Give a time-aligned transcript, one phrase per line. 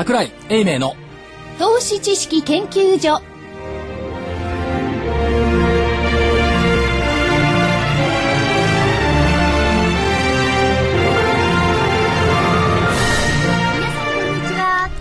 [0.00, 0.96] 桜井英明の
[1.58, 3.20] 投資知識研究所。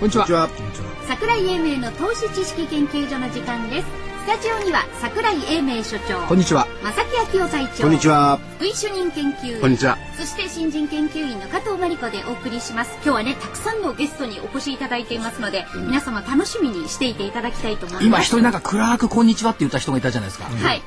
[0.01, 0.49] こんにちは。
[0.49, 0.89] こんにちは。
[1.07, 3.87] 桜井英明の投資知識研究所の時間です。
[3.87, 6.67] スタジオには桜井英明所長こんにちは。
[6.83, 8.37] 正木明夫隊長こんにちは。
[8.57, 9.97] 福井主任研究員こんにちは。
[10.15, 12.91] そして新人研究員の加藤真理子でお送りします。
[12.97, 18.05] 今日はねたくさんのゲストにお越しいただいていますので、皆様楽しみにしていていただきたいと思います。
[18.05, 20.83] 今一人なんか暗くこんにちはって言った人がいたじゃないですか、はい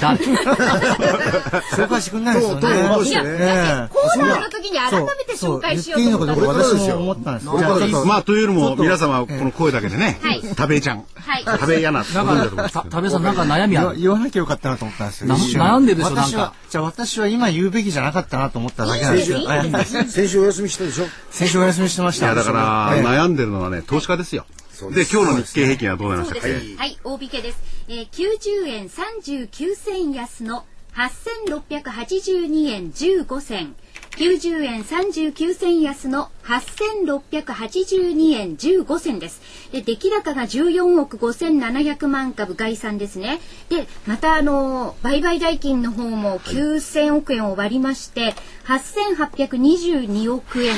[0.00, 0.18] 誰？
[0.18, 2.68] 紹介してくんないですよね。
[3.08, 6.26] いや、ねコーナーの時に改めて紹介しよう。
[6.26, 6.34] と
[6.98, 8.04] 思ったんですよ。
[8.04, 10.18] まあ、というのも、皆様、この声だけでね。
[10.22, 11.44] はい、食べちゃん、はい。
[11.44, 12.62] 食べやなって思うんですけど。
[12.62, 14.00] かた田部さんなんか悩みある？
[14.00, 15.28] 言わなきゃよかったなと思ったんですよ。
[15.28, 16.54] な一瞬悩んでるでしょ私はなんか。
[16.68, 19.40] じゃあ私は今言うべきじゃなかったなと思っただけなんですよ。
[20.08, 21.04] 先週お休みしたでしょ。
[21.30, 22.26] 先週お休みしてましいた。
[22.26, 23.02] や、だから、ええ。
[23.04, 24.46] 悩んでるのはね、投資家ですよ。
[24.92, 26.42] で、今日の日経平均はどうなりましたか？
[26.42, 26.76] そうです。
[26.76, 27.58] はい、大引けです。
[27.88, 33.74] えー、90円39銭安の8682円15銭。
[34.16, 39.42] 90円39銭安の8682円15銭です。
[39.72, 43.40] で、出来高が14億5700万株概算ですね。
[43.68, 48.34] で、またあのー売買代金の方も9000億円を割りまして、
[48.66, 50.74] 8822億円。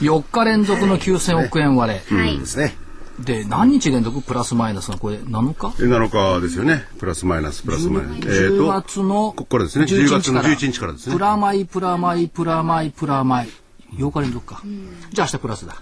[0.00, 2.38] 4日連続の9000億円割れ、はい。
[2.40, 2.76] ですね。
[3.24, 6.84] で何日連続プラスマイナスがこれ7日7日ですよね。
[6.98, 8.18] プラスマイナス、プラスマイナス。
[8.20, 9.84] 10月のここからですね。
[9.84, 11.20] 10月の11日からですねプ。
[11.20, 13.48] ラマイプラマイプラマイプラマイ
[13.96, 14.62] 8日連続か、
[15.10, 15.76] じゃあ明日プラスだ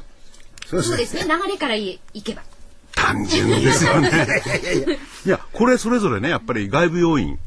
[0.67, 1.23] そうですね。
[1.23, 2.43] 流れからいいけば。
[2.95, 4.11] 単純ですよね。
[5.25, 7.39] いや、これそれぞれね、やっぱり外部要因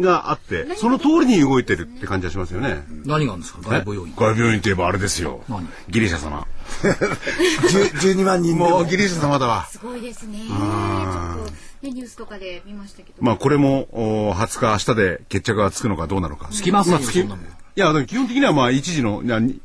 [0.00, 2.84] があって、その通りに動いてるって感じがしますよね。
[3.04, 3.60] 何があるんですか？
[3.62, 5.68] 外部要因外部要因といえばあれですよ何？
[5.88, 6.46] ギリシャ様。
[6.82, 9.66] 12万人もうギリシャ様だわ。
[9.66, 10.38] すごいですね。
[10.38, 11.50] ちょっと、
[11.86, 13.12] ね、ニュースとかで見ましたけど。
[13.20, 16.48] まあこれもお20日明日で決着がつくのかどうなのか。
[16.50, 19.22] つきますよ、まあそんなもんいや、基本的にはまあ一時の、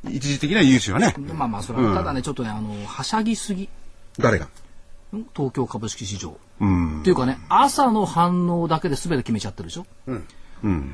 [0.09, 1.13] 一時的な融資はね。
[1.33, 3.69] まあまあそれはただね、ちょっとねあのはしゃぎすぎ
[4.17, 4.45] 誰が？
[4.45, 4.49] ん
[5.35, 6.37] 東京株式市場。
[6.61, 7.01] うん。
[7.01, 9.85] っていうかね朝の反応だけで全て決めちゃってるでしょ、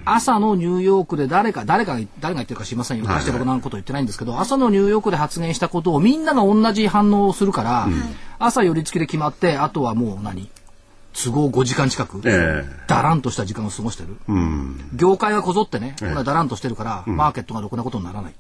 [0.06, 3.06] 朝のニューヨークで誰か誰かが誰が言ってるか知りませんよ。
[3.06, 7.88] 大して僕なんこと言ってないんですけど、朝のニューヨークで発言したことをみんなが同じ反応をするから、
[8.40, 10.50] 朝寄り付きで決まってあとはもう何？
[11.18, 14.18] 都合5時間近く、えだらんとした時間を過ごしてる、
[14.94, 18.34] 業界がこぞってねこれはだらんとしてるから、マーケットがろくなことにならない、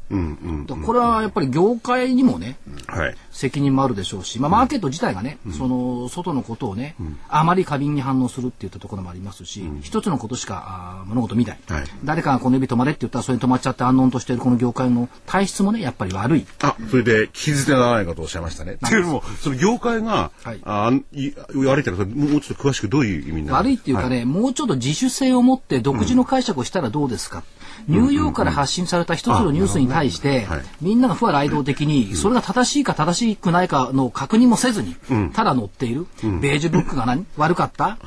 [0.86, 2.58] これはやっぱり業界にもね
[2.90, 3.16] えはい。
[3.36, 6.96] 責任もあるでしょうし、まあ、マーケット自体がね、その外のことをね、
[7.28, 11.84] あまり過敏に反応するっていったところもありますし、一つのことしか物事見ない、はい。
[12.06, 16.46] 誰かがこの指止まれって言ったらそれに止まっちゃって安穏としているこの業界の体質もねやっぱり悪い。
[16.62, 18.74] あ、それで聞き捨てならないかとおっしゃいましたね。
[18.74, 20.62] っていうのも、その業界が、はい。
[20.64, 21.34] あい
[21.66, 23.56] 悪いってのは、もうちょっと詳しくどういう意味になる？
[23.58, 27.44] 悪いっていうかね、もうちょっと自主性を持って独自の解釈をしたらどうですか、
[27.88, 30.62] ニューヨークから発信された一つのニュースに対して、はい。
[30.82, 34.96] みんなが不和雷道的に、それが正しいか正しくないかの確認もせずに、
[35.34, 36.08] ただ載っている、
[36.42, 37.26] ベージュブックが何？
[37.38, 37.98] 悪かった？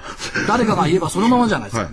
[0.46, 1.82] 誰かが言えばそのままじゃないですか。
[1.84, 1.92] はい。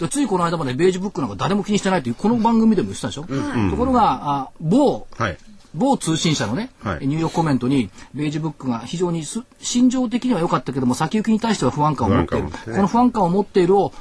[0.00, 5.38] でついこの間までベージュブックなんか誰も気にしてないというこの番組でも言ってたでしょ、ところがあ某はい。
[5.74, 12.44] 某通信社のね、はいニューヨークコメントに、ベージュブックが非常にす心情的には良かったけども、先行きに対しては不安感を持っている。
[12.44, 13.92] ねこの不安感を持っているを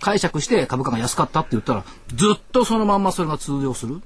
[0.00, 4.00] 解釈して株価が安かったって言ったら、ずっとそのまんまそれが通用する。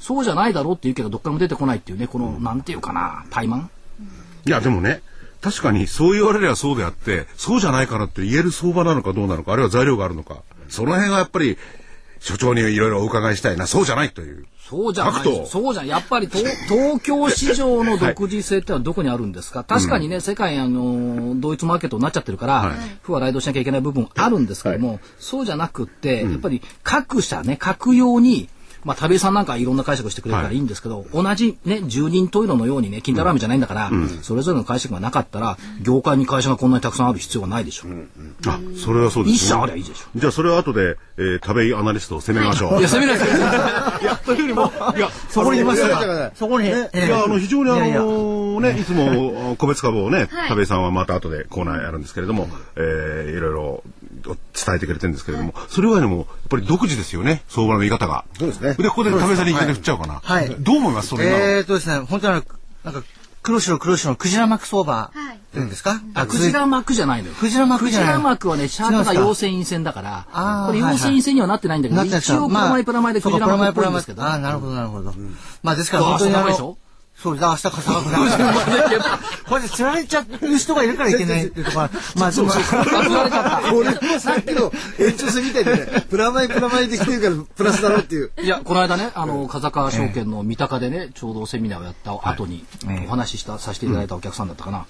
[0.00, 3.66] そうじゃないだろうって言うけど、どっからも出てこないっていうね、この、なんていうかな、怠慢。
[4.46, 5.02] いや、でもね、
[5.40, 11.56] 確かにそう言われればそうであって、そうじゃないかなって言える相場なのかどうなのか、あるいは材料があるのか、その辺がやっぱり、
[12.20, 14.46] 所長にいろいろお伺いしたいな、そうじゃないという。
[14.68, 15.46] そうじゃない。
[15.46, 15.86] そうじゃん。
[15.86, 22.74] やっぱり東 東京市場の独自性ってのはどこにあるんですか、確かにね、世界、あの、同一マーケットになっちゃってるから、はい。
[23.02, 28.48] 不和雷動しなきゃいけない部分あるんですけども、そうじゃなくって、やっぱり各社ね、各用に、
[28.86, 33.90] まあ、田部井さんなんかいろんな解釈してくれるからいいんですけど、同じね、十人十色のようにね、金太郎飴じゃないんだから、
[34.22, 37.88] それぞれの解釈がなかったら、業界に会社がこんなにたくさんある必要はないでしょ。
[38.46, 39.34] あ、それはそうですね。
[39.34, 42.78] 一社ありゃいいでしょじゃあそれは後で、えー、食べアナリストを攻めましょう。
[42.78, 43.36] いや、攻めないですよ。
[43.38, 46.36] いや、というよりも、いや、そこにいましたいやいやいやか。
[46.36, 46.68] そこに。
[46.68, 53.82] いや、あの、非常にあいやいやのね、いつも個別株をね、はい田部井さんはまた後でコーナーやるんですけれども、えーいろいろ
[54.26, 58.24] 伝えてくれてるんですけれども、それ以外にも、やっぱり独自ですよね、相場の見方が。
[58.38, 60.20] そうですねで、ここで田部井さんにいきなり振っちゃおうかな。
[60.22, 61.38] はいどう思いますそれが？
[61.38, 62.42] えーとですね、本当にあの
[62.92, 63.06] なんか、
[63.42, 66.00] 黒白黒白のクジラ幕相場はいっていうんですか？
[66.14, 67.34] あ、クジラ幕じゃないのよ。
[67.34, 74.22] クジラ幕クジじゃないラ幕はね、シャープが陽線陰線だから、これ陽線陰線にはなってないんだけど、一応プラマイプラマイでクジラ幕っぽいんですけど。
[74.22, 75.14] ああ、なるほど、なるほど。
[75.62, 76.76] まあ、ですから本当にあの、
[77.26, 79.00] そんなもんでしょそう、だ明日傘が来ない。
[79.48, 82.50] これで釣られちゃう人がいるからいけないっていうところは、まあ、でも、
[83.74, 88.30] 俺もさっきの延長戦みたいでね、プラマイプラマイで来てるからプラスだろうっていう。
[88.40, 92.64] いや、この間ね、あの、風川証券の三鷹でね、ちょうどセミナーをやった後に、
[93.06, 94.86] お話しした、させていただいたお客さんだったかな。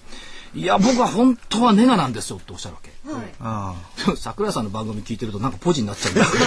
[0.54, 2.90] いや、僕は本当はネガなんですよっておっしゃるわけ。
[4.04, 6.42] でも桜井さんの番組聞いてるとなんかポジになっちゃうんですよ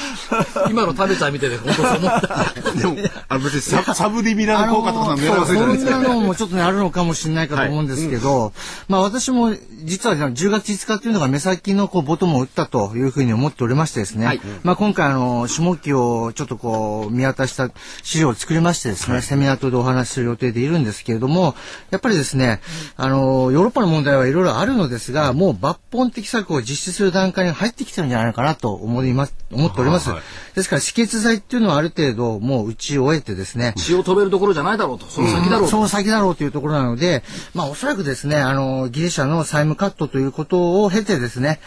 [0.70, 2.52] 今の食べちゃん見てて本当そう思った。
[2.78, 2.96] でも、
[3.28, 5.92] あの別にササブリミナル効果とかなん狙わせるじゃないですか。
[5.92, 8.52] そんなのもちょっとね、あるのかもしれないかと思うんですけど、
[8.88, 9.54] まあ私も
[9.84, 14.40] 実は10月5日っていうのが目先のこうボトムを打ったというふうに思っておりましてですね、はい。
[14.62, 17.70] まあ今回あの、下期をちょっとこう見渡した
[18.02, 21.54] 資料を作りましてですね、セミナー等でお話しする予定でいるんですけれども、
[21.90, 22.60] やっぱりですね、
[22.96, 30.10] あの、ヨーロッパの問題はいろいろあるのですが、もう抜本的策を実施する段階に入ってきてるんじゃないかなと思います、思っております。
[30.10, 30.22] はい
[30.54, 35.06] ですから止血剤っていうのはある程度もう打ち終えてですね、血を止めるところじゃないだろうと。
[35.06, 35.68] その先だろうと。
[35.68, 37.22] その先だろうというところなので、
[37.54, 41.58] まあおそらくですね、あの、ギリシャの債務カットということを経てですね、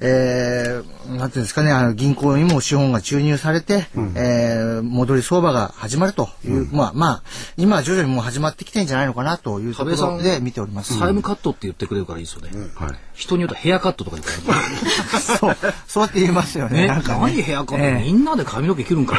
[0.00, 7.22] えー、なんていうんですかね、あの、銀行にも資本が注入されて、えー戻り相場が始まるという、まあまあ、
[7.56, 10.94] 今は徐々にもう始まってきてんじゃないのかなというところで見ております。
[10.94, 12.50] 債務カットって言ってくれるからいいですよね。
[12.74, 12.90] はい。
[13.14, 15.20] 人によってはヘアカットとか言うから。
[15.20, 15.56] そう、
[15.86, 16.82] そうやって言いますよね。
[16.82, 19.16] ね、なんかね何ヘアカット、えみんなで髪の毛切るんか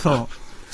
[0.00, 0.28] そ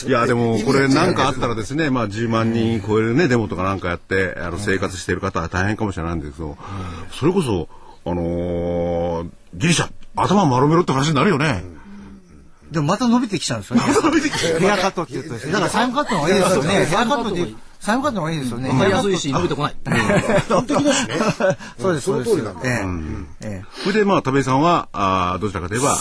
[0.07, 0.09] う。
[0.09, 6.57] いや、でも、これなんかあったらですね、まあ10万人超えるね、デモとかなんかやって、あの、生活している方は大変かもしれないんですけど、
[7.11, 7.69] それこそ、
[8.05, 11.65] あのーギリシャ、頭丸めろって話になるよね。
[12.71, 13.83] でもまた伸びてきちゃうんですよね。
[14.61, 15.53] ヘアカットって言うとですね。
[15.53, 16.85] だから債務カットの方がいいですよね。
[16.85, 18.69] ヘアカットって、債務カットの方がいいですよね。
[18.69, 19.77] わかりやすいし、伸びてこない。
[19.85, 21.15] 完璧だしね。
[21.81, 22.31] そうです、そうです。
[22.31, 25.97] その通りなんだええええそれで、まあ、田部井さんは、あーどちらかといえば、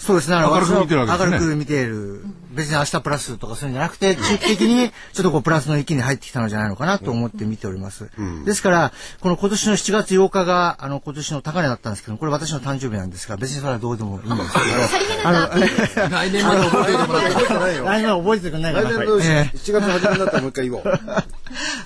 [0.00, 0.36] そうですね。
[0.40, 2.24] 明るく見てるわけですね明るく見ている。
[2.52, 8.10] 別に明日プラスとかそういうんじゃなくて、中期的にちょっとこうプラスの域に入ってきたのじゃないのかなと思って見ております。
[8.44, 17.30] ですから、この今年の7月8日が、あの、今年の高値だったんですけど、これ私の誕生日なんですが、別にそれはどうでもいいんですけど、あの、来年まで覚えてもらって。
[17.30, 17.84] 覚えてないよ。
[17.84, 18.90] 来年は覚えてくれないかな。
[18.90, 20.82] 来年のええ7月初めになったらもう一回言おう。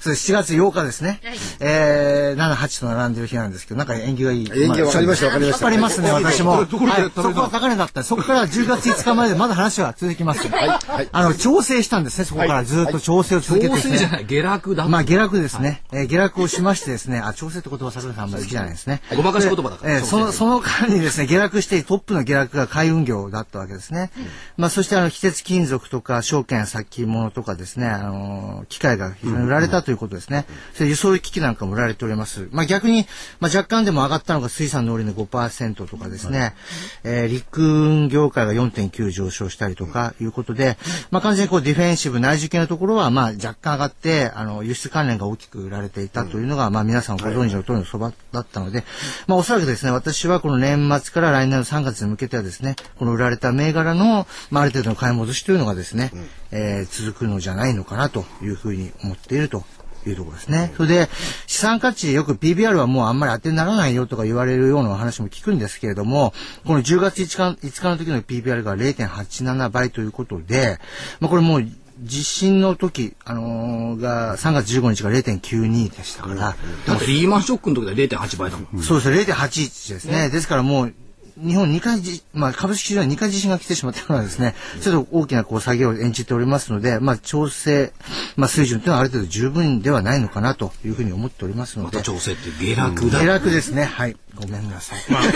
[0.00, 1.20] そうです7月8日ですね。
[1.60, 4.50] えー、7、8と並んでる日なんですけど、なんか縁起がいい。
[4.50, 6.50] 縁起が分かりました分かりました引っ張りますね、私も。
[6.50, 8.02] はい、どこでそこは高値だった。
[8.02, 10.53] そこから10月5日までまだ話は続きます。
[10.54, 13.98] はいあの、調整したんですね、そこからずっと調整を続けて調ですね。
[13.98, 14.88] 整じゃない、下落だ。
[14.88, 19.00] まあ下落ですね、えー下落をしましてですね、あ、調整って言葉桜井さんあんまり好きじゃないですね。
[19.16, 19.96] ごまかし言葉だから。
[19.96, 24.10] えーその、その間にですね、下落してトップの下落が海運業だったわけですね。
[24.56, 30.46] まあそしてあの、非鉄金属とか証券先物とかですね、あのー機械が非常に売られたということですね。
[30.74, 32.48] それ輸送機器なんかも売られております。
[32.52, 33.06] まあ逆に、
[33.40, 36.54] まあ若干でも上がったのが水産の売りの5%とかですね、
[37.02, 40.76] えー陸運業界が4.9上昇したりとかいうことで、
[41.10, 48.84] まあ完全にこうディフェンシブ内需系のところはまあ若干上がって、あの、輸出関連が大きく売られていたというのが、まあ皆さんご存知の通りの相場だったので、
[49.26, 56.10] まあおそらくですね、私はこの年末から来年の3月に向けてはですね、この売られた銘柄の、まあある程度の買い戻しというのがですね、
[56.50, 59.64] えー続くのじゃないのかなというふうに思っていると
[60.10, 60.72] いうところですね。
[60.76, 61.08] それで、
[61.46, 66.32] 資産価値、よく PBR はもうあんまり当てにならないよとか言われるようなお話も聞くんですけれども、
[66.66, 70.78] この10月5日 ,5 日の時の PBR が0.87倍ということで、
[71.20, 71.66] まあこれもう、
[72.00, 76.56] 地震の時、あのーが3月15日が0.92でしたから、
[76.86, 78.82] だってリーマンショックの時で0.8倍だもん。
[78.82, 80.28] そうですね、0.81ですね。
[80.28, 80.94] ですからもう、
[81.36, 87.92] 日本2回じ、まあ、株式市場に2回地震が来てしまったようなですね、ちょっと大きなこう下げを演じておりますので、まあ、調整、
[88.36, 93.18] まあ、水準というのはある程度十分ではないのかなというふうに思っておりますのでまた、調整って下落だ。
[93.18, 93.84] 下落ですね。
[93.84, 94.16] はい。
[94.36, 95.00] ごめんなさい。
[95.10, 95.30] まあ、ま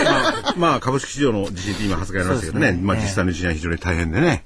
[0.50, 4.44] あ、まあ、株式市場の地震って今発言ありましたけどね、ねまあ実際の地震は非常に大変でね、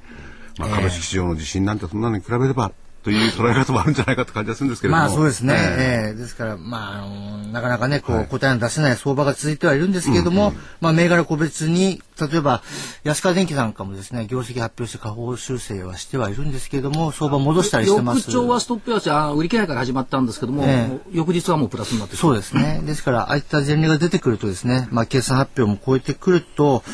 [0.58, 5.02] まあ株式市場の地震なんてそんなのに比べれば、という捉え方もあるんじゃないかって感じがするんですけれども。
[5.02, 5.54] まあそうですね。
[5.54, 12.62] えええですから、まあ、あのなかなかね、こう、答えの出せない相場が続いてはいるんですけれども、まあ、銘柄個別に、例えば、
[13.04, 18.30] 安川電機なんかもですね、業績発表して下方修正はしてはいるんですけれども、相場戻したりしてます。
[18.30, 22.82] 翌朝はストップ安あ売り切れから始まったんですけども、ええもう翌日はもうプラスになってそうですね。
[22.84, 26.84] ですから、ああいった前例が出てくるとですね、まあ、決算発表も超えてくると、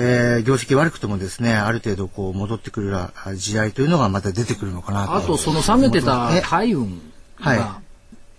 [0.00, 5.14] えー業績悪くてもですね、ある程度こう戻ってくるあ地合いというのがまた出てくるのかなと。
[5.14, 7.02] あとその下げてたえ海運
[7.40, 7.80] が、は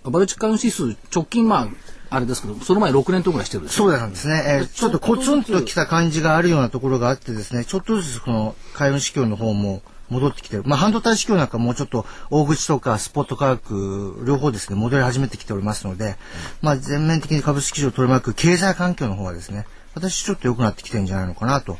[0.06, 4.44] バルチカン指数直近まああれですけどその前6年とぐらいしてるそうなんですね。
[4.48, 10.64] えーちょっとコツンときた感じがあるようなところがあってですね、ちょっとずつこの海運指標の方も戻ってきてる。
[10.66, 16.16] まあ、半導体指標なんかもうちょっと大口とかスポット価格、両方ですね、戻り始めてきておりますので、
[16.62, 19.66] まあ、全面的に株式市場を取り巻く経済環境の方はですね、
[20.00, 21.78] 私ちょっと良くなってきてるんじゃないのかなと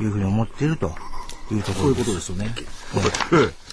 [0.00, 0.92] いうふうに思っていると
[1.52, 1.80] いうところです。
[1.80, 2.54] そういうことですよね。
[3.32, 3.64] ええ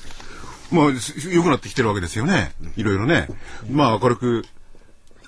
[0.71, 2.53] まあ、す良くなってきてるわけですよね。
[2.77, 3.27] いろいろね。
[3.69, 4.45] まあ、明るく、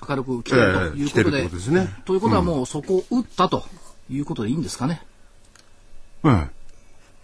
[0.08, 1.42] 明るく来てるということで。
[1.44, 3.64] ことですねということはもうそこを打ったと
[4.08, 5.02] いうことでいいんですかね。
[6.22, 6.50] うん。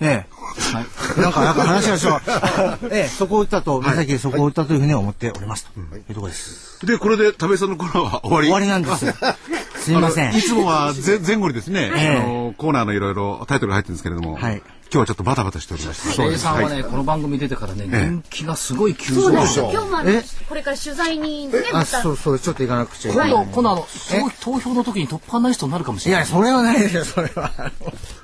[0.00, 0.86] えはい。
[1.18, 1.20] え。
[1.20, 2.20] なんか、なんか話がしょ。
[2.90, 5.66] ええ、そこを打ったと、目先でそこを打ったというふうに思っております。
[5.66, 6.86] というところです。
[6.86, 8.46] で、これで、田部さんのコーナーは終わり？
[8.48, 9.14] 終わりなんですよ。
[9.76, 10.36] すいません。
[10.36, 16.22] いつもは前 前後にですね、ええあのコーナーのいろいろタイトルが入ってるんですけれども、はい今日はちょっとバタバタしておりまして。
[16.24, 19.70] A さんはね、この番組出てからね、人気がすごい急増そうなんですしてよ。
[19.70, 22.02] 今日もこれから取材にね、まあ、た。
[22.02, 23.30] そうそう、ちょっと行かなくちゃいけない。
[23.30, 26.32] 今度、今度あの、すごい投票の時にトップファンナリストになるかもしいや、れない。
[26.32, 27.52] それはないですよ、それは。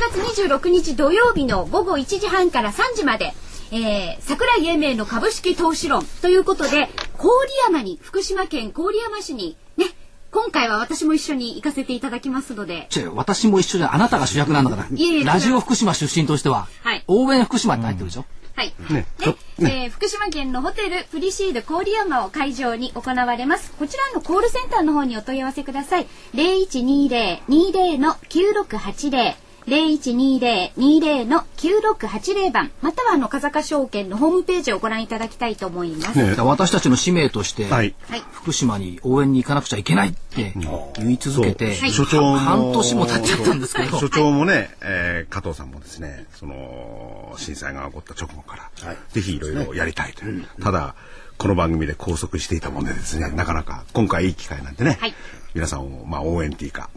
[0.43, 3.35] 26日土曜日の午後1時半から3時まで、
[3.73, 7.31] えー、桜井英明の株式投資論ということで、郡
[7.67, 9.87] 山に、福島県郡山市に、ね、
[10.31, 12.89] 今回は私も一緒に行かせていただきますので。
[13.15, 14.87] 私も一緒で、あなたが主役なんだから。
[14.91, 18.21] いえいえラジオ福島出身としては、はい、応援福島って入ってるでしょ？
[18.21, 18.73] うんはい。
[18.89, 23.73] ね、ねえー、福島県のホテルプリシード郡山を会場に行われます。
[23.73, 26.07] こちらのコールセンターの方にお問い合わせください。
[26.35, 29.35] 0120-20-9680
[29.67, 36.23] 0120-20-9680番、またはあの、風賀証券のホームページをご覧いただきたいと思います。
[36.23, 37.95] ね、私たちの使命として、はい、
[38.33, 40.53] 福島に応援に行かなくちゃいけないって
[40.99, 43.99] 言い続けて、所長半年も経っちゃったんですけど。
[43.99, 50.41] 所長もね、えー、加藤さんもですね、その、震災が起こった直後から、はい、ぜひいろいろやりたいという。
[50.41, 50.95] ね、ただ、
[51.39, 55.15] この番組で拘束していたもんでですね、なかなか今回いい機会なんでね、はい、
[55.55, 56.91] 皆さんをまあ応援っていうか、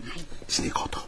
[0.47, 0.99] しに行こうと。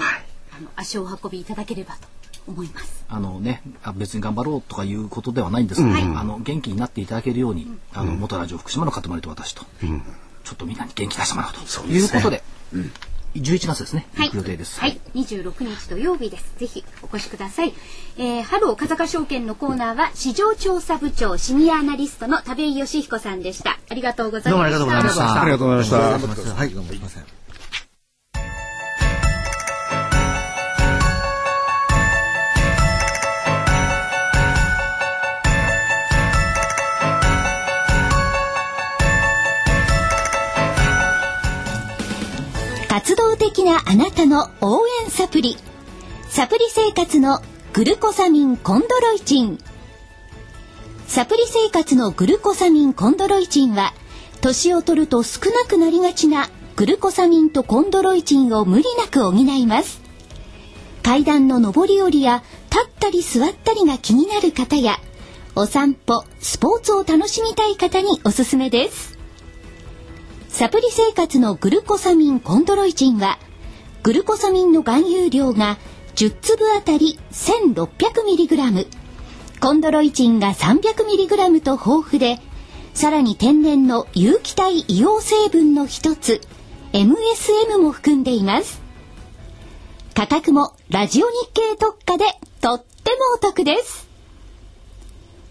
[0.00, 0.27] はい。
[0.58, 2.08] あの、足をお運びいただければと
[2.46, 3.04] 思います。
[3.08, 9.64] あのね、あ別に頑張ろうとかいうことではないんですが、あの元気になっていただけるように、あの元ラジオ福島の塊と私と、
[10.44, 12.42] ちょっとみんなに元気出してもらおうということで、
[13.34, 14.80] 11月ですね、はい行く予定です。
[14.80, 16.52] はい、26日土曜日です。
[16.58, 17.74] ぜひお越しください。
[18.16, 23.78] えー、ハロー風賀証券のコーナーは市場調査部長シニアアナリストの田部井義彦さんでした。
[23.88, 24.52] ありがとうございました。
[24.52, 26.54] どうもありがとうございましたありがとうございました。
[26.54, 27.24] はい、どうもすいません。
[42.98, 45.56] 活動的なあなたの応援サプリ。
[46.28, 47.40] サプリ生活の
[47.72, 49.56] グルコサミンコンドロイチン。
[51.06, 53.94] サプリ生活のグルコサミンコンドロイチンは、
[54.40, 60.00] 年を取ると少なくなりがちなグルコサミンとコンドロイチンを無理なく補います。
[61.04, 64.98] 階段の上り下りや立ったり座ったりが気になる方や、
[65.54, 69.17] お散歩、スポーツを楽しみたい方におすすめです。
[70.58, 73.38] サプリ生活のグルコサミンコンドロイチンは、
[74.02, 75.78] グルコサミンの含有量が
[76.16, 78.88] 10粒あたり 1600mg、
[79.60, 82.40] コンドロイチンが 300mg と豊富で、
[82.92, 86.40] さらに天然の有機体硫黄成分の一つ、
[86.92, 88.82] MSM も含んでいます。
[90.12, 92.24] 価格もラジオ日経特価で
[92.60, 94.08] とってもお得です。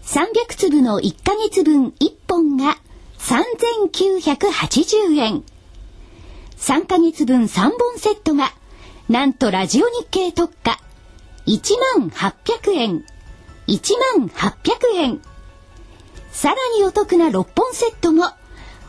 [0.02, 2.76] 300粒の1ヶ月分1本が
[3.18, 5.44] 3980円。
[6.56, 8.52] 3ヶ月分3本セットが、
[9.08, 10.80] なんとラジオ日経特価、
[11.46, 13.04] 1万800円。
[13.66, 15.20] 1万800円。
[16.30, 18.24] さらにお得な6本セットも、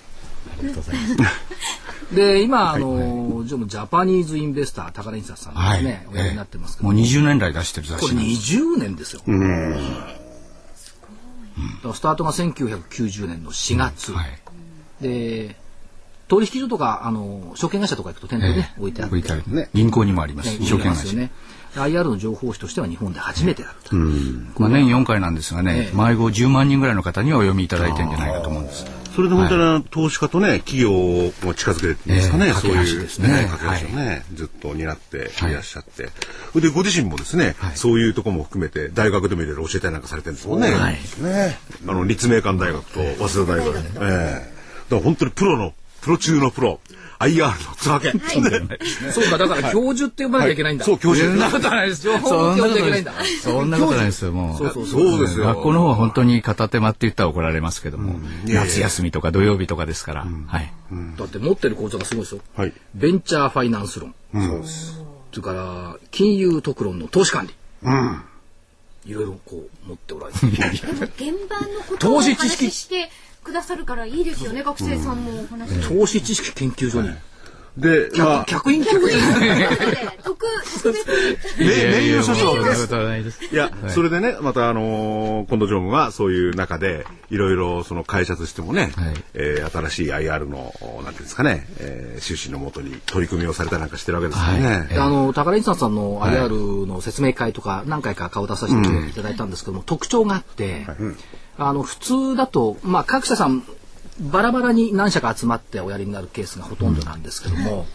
[0.48, 2.16] ありがとうございます。
[2.16, 6.90] で、今、あの、ジャパニーズインベスター、宝印刷さんですね、おやりになってますけど。
[6.90, 9.22] もう20年来出してる雑誌これ20年ですよ。
[9.26, 9.76] うん。
[11.94, 14.14] スタートが1990年の4月。
[15.00, 15.56] で、
[16.28, 19.16] 取引所とか、あの、証券会社とか行くと店頭ね、置いてあって。
[19.16, 19.70] 置いてあるね。
[19.74, 20.64] 銀行にもあります。
[20.64, 21.16] 証券会社。
[21.16, 21.32] ね。
[21.76, 23.96] IR の情報誌としては日本で初めてだった。
[23.96, 28.86] まあ年4回なんですがね、毎号10万人ぐらいの方にはお読みいただいてるんじゃないかと思うんです。
[29.16, 30.92] それで本当に、はい、投資家とね企業
[31.46, 35.54] も近づけるんですかね、えー、そういうですね架け橋をね、はい、ずっと担ってい。
[35.54, 36.10] らっしゃって、は
[36.56, 40.72] い、でご自身もですね、はい、そういうところも含めて大学でもいろいろ教えたりなんかされてるんですもんね。
[40.72, 41.58] はい、ね。
[41.88, 44.46] あの立命館大学と早稲田大学、えー、だか
[44.90, 46.80] ら本当にプロのプロ中のプロ。
[47.22, 48.12] IR のつわけ。
[49.12, 50.86] そうか、だから教授って呼ばなきゃいけないんだ。
[50.86, 51.30] そう、教授。
[51.30, 52.02] そんなことないです。
[52.02, 53.14] 情報を教授いけないんだ。
[53.42, 54.58] そんなことないですよ、もう。
[54.58, 55.46] そうそうそうですよ。
[55.46, 60.28] 学校の方は本当に片手間って言ったら怒られますけども、夏休みとか土曜日とかですから。
[60.48, 60.74] はい。
[61.18, 62.42] だって持ってる講座がすごいですよ。
[62.56, 62.74] はい。
[62.96, 64.14] ベンチャーファイナンス論。
[64.34, 65.00] そうです。
[65.32, 67.54] それから、金融特論の投資管理。
[67.84, 68.22] うん。
[69.06, 70.38] いろいろこう持っておられる。
[70.40, 70.52] 現
[71.50, 73.10] 場のことをお話しして
[73.44, 77.10] くださるからいいですよね、学生さんもお話投資知識研究所に。
[77.78, 79.18] で、まあ、客員客員。
[80.24, 81.08] 特、特別
[81.58, 81.66] に。
[81.66, 83.46] 名誉所長です。
[83.46, 88.92] いや、それでね、またあの、近藤常務はそういう中で、いろいろその会社としてもね、
[89.34, 90.74] え新しい IR の、
[91.04, 94.90] なんていうんですかね、えー、収支のもとに取り組みをされたりなんかしてるわけですよね。
[94.98, 100.86] あの、宝印さんの IR の説明会とか何回か顔出させていただいたんですけども、特徴があって、
[101.68, 103.64] あの、普通だと、まあ、各社さん、
[104.20, 107.86] バラバラに何社か集まっておやりになるケースがほとんどなんですけども、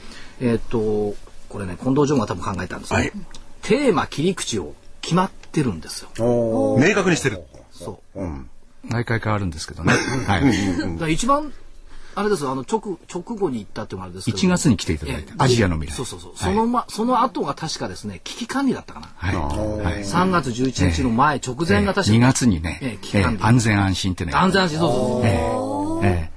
[0.40, 1.14] うん、えっ、と、
[1.48, 3.12] これね、近藤常が多分考えたんですね、はい、
[3.62, 6.10] テーマ、切り口を決まってるんですよ。
[6.78, 7.42] 明確にしてる。
[7.70, 8.20] そう。
[8.20, 8.50] うん
[8.88, 9.92] 毎回変わるんですけどね。
[10.26, 11.12] はい。
[11.12, 11.52] 一番
[12.18, 14.38] あれですあの直直後に行ったっていうのはあれですけど。
[14.38, 15.94] 1月に来ていただいて、アジアの未来。
[15.94, 19.08] そうそうそう、そのまその後が確かですね危機管理だったかな。
[19.16, 24.32] はい、はい、3月11日の前、直前が確か、2月にね、えー、危機管理、安全安心ってね。
[24.34, 26.35] 安全安心そうそうそう、えーえー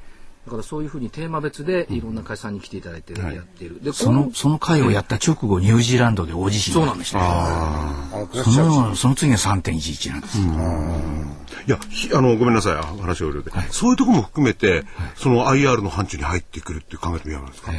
[0.49, 3.83] だからそういうふうにテーマ別でいろんな会社さんに来ていただいてやっている。
[3.83, 7.21] で、その、その会をやった直後、ニュージーランドで大地震そうなんですね。
[8.43, 10.37] その、その次が3.11なんです。
[11.67, 11.77] いや、
[12.17, 13.51] あの、ごめんなさい、話を入れて。
[13.69, 14.85] そういうところも含めて、
[15.15, 17.71] その IR の範疇に入ってくるって考えてみようんですか？
[17.71, 17.75] っ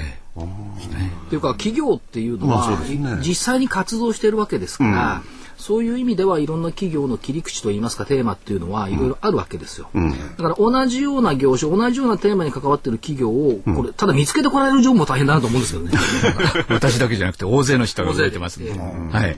[1.28, 2.78] ていうか、企業っていうのは、
[3.20, 5.22] 実際に活動しているわけですから、
[5.60, 15.92] そういう意味ではいろんな企業の切り口といいますかテーマっていうのはいろいろあるわけですよ、うん、だから同じような業種同じようなテーマに関わってる企業をこれただ見つけてこられる情報も大変だなと思うんですけどね。
[16.68, 18.70] 私だけじゃなくて大勢の人が動いてますね、
[19.12, 19.36] はい、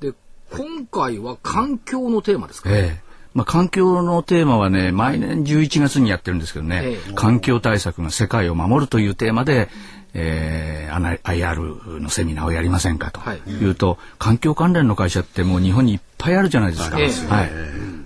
[0.00, 0.12] で
[0.50, 3.10] 今回は環境のテーマですか、ええ。
[3.32, 9.68] まあ、環境のテーマはね、毎年11月にやってるんですけどね、ええ、環境対策が世界を守るというテーマで、
[10.14, 13.20] えー、IR のセミナーをやりませんかと。
[13.34, 13.64] い。
[13.64, 16.96] うと、はい、環境関連の会社ってもう日本にいっぱいあるじゃないですか。
[16.96, 17.50] はい。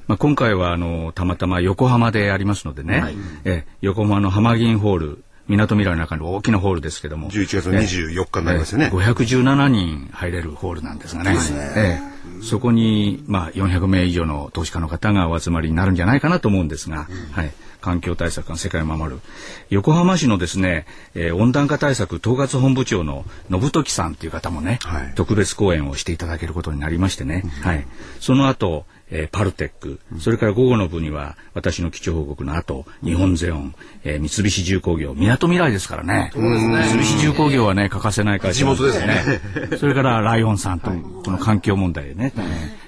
[0.07, 7.31] まあ、今回はあのたまたま横浜でありますのでね、はい、え横浜の浜銀ホールみなとみらいの中の大きなホールですけども。
[7.31, 11.37] 11月24日になりますよね、えー、517人入れるホールなんですがね。
[11.77, 17.53] えーそこに、まあ、400名以上の投資家の方がお集まりになるんじゃないかなと思うんですが、はい。
[17.85, 19.21] 環境対策が世界を守る。
[19.69, 27.87] 横浜市のですね、えー温暖化対策統括本部長の信時さんという方もね、はい特別講演をしていただけることになりましてね、はい。
[28.21, 36.33] その後、えーパルテック、それから午後の部には私の基調報告の後、日本ゼオン、えー三菱重工業、港未来ですからね。
[36.35, 39.77] 三菱重工業はね、欠かせない会社なん地元ですね。
[39.77, 42.33] それからライオンさんと、この環境問題でね、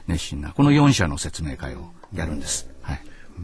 [0.09, 2.76] 熱心な、この4社の説明会をやるんです。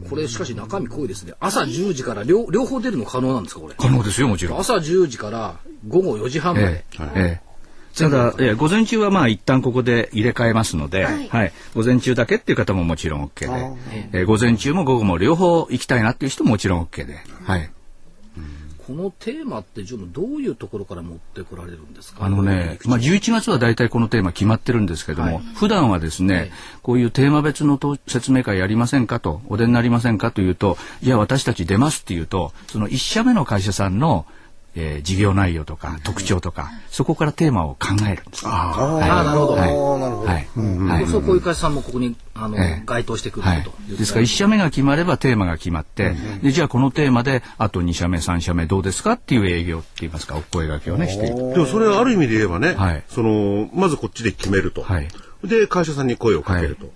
[0.01, 0.09] はい。
[0.09, 1.33] これしかし中身濃いですね。
[1.39, 3.75] 朝10時から両両方出るの可能なんですかこれ？
[3.77, 4.59] 可能ですよ、もちろん。
[4.59, 5.55] 朝10時から
[5.87, 6.83] 午後4時半までえ。
[6.99, 7.53] えええ
[7.95, 17.69] ただ、ええ午前中はまあ一旦ここで入れ替えますので、はい、午前中だけっていう方ももちろん OK で、ええ午前中も午後も両方行きたいなっていう人ももちろん OK で、はい。
[18.87, 22.25] このテーマってジョンどういうところから持ってこられるんですか？
[22.25, 34.25] あのね、まあ、11月は大体このテーマ決まってるんですけども、普段はですね、こういうテーマ別のと説明会やりませんかと、お出になりませんかというと、いや、私たち出ますっていうと、その1社目の会社さんの、
[34.75, 38.47] えー事業内容とか特徴とか、そこからテーマを考えるんです。
[38.47, 39.53] あああなるほど。
[39.53, 39.59] はい。
[39.59, 40.25] なるほど。
[40.25, 40.47] はい。
[40.55, 41.07] はい。
[41.07, 42.83] そうこういう会社さんもここにあの、ええ。
[42.85, 43.63] 該当してくるはい。
[43.63, 53.03] という、ですから1社目が決まればテーマが決まって、でじゃあこのテーマであと2社目3社目どうですかっていう営業って言いますかお声掛けをねしていくでもそれはある意味で言えばね、はい。
[53.09, 55.07] そのまずこっちで決めると、はい。
[55.43, 56.91] で会社さんに声をかけると、その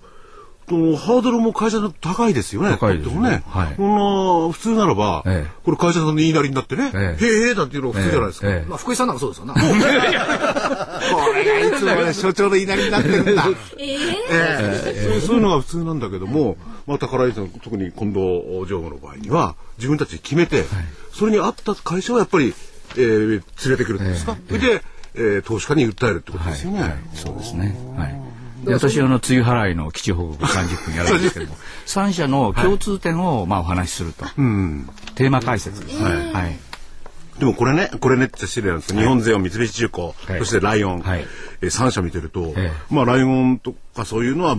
[0.96, 2.70] ハードルも会社だと高いですよね。
[2.70, 3.42] 高いですね。
[3.46, 8.48] はいこんな普通ならば、ええこれ会社さんの言いなりになってね、ええへえへえだっていうのが普通じゃないですか。
[8.48, 9.60] ええまあ福井さんなんかそうですよな こ
[11.34, 18.20] れがいつもね所長の言いなりになってるんだ そういうそういうのが普通なんだけども、まあ、宝井さん、特に近藤
[18.68, 20.64] 常務の場合には、自分たちで決めて、
[21.12, 22.54] それに合った会社をやっぱり、
[22.96, 24.36] えー連れてくるんですか。
[24.46, 24.82] それで、
[25.14, 26.96] えー投資家に訴えるってことですよね。
[27.14, 27.76] そうですね。
[27.96, 28.27] はい。
[28.68, 34.24] で私はあの梅雨払いの基地報告30分やるんですけども、 3社の共通点をまあお話しすると。
[35.14, 36.02] テーマ解説です。
[36.02, 36.10] は
[36.46, 36.58] い。
[37.38, 40.38] でもこれね、これねって失礼なんですけど、日本勢を三菱重工、はい。
[40.40, 41.26] そしてライオン、はい。
[41.62, 44.58] えー、3社見てると、えまあライオンとかそういうのは、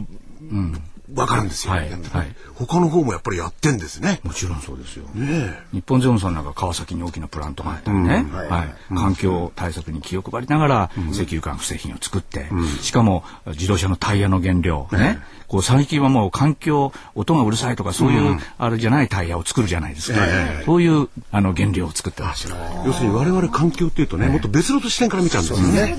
[1.15, 2.35] わかるんですよ、はいはい。
[2.55, 4.19] 他の方もやっぱりやってんですね。
[4.23, 5.05] もちろんそうですよ。
[5.15, 8.95] ね日本ゼオンさんなんか川崎に大きなプラントがあったりね、はい。
[8.95, 12.49] 環境対策に気を配りながら石油管不製品を作って、
[12.81, 20.19] しかも自動車のタイヤの原料、ね、こう最近はもう環境音がうるさいとかそういうあれじゃないタイヤを作るじゃないですか、
[20.65, 22.49] そういうあの原料を作ってます。
[22.49, 22.55] よ。
[22.85, 25.95] 要するに我々環境っていうとね、もっと別の視点から見ちゃうんですよね。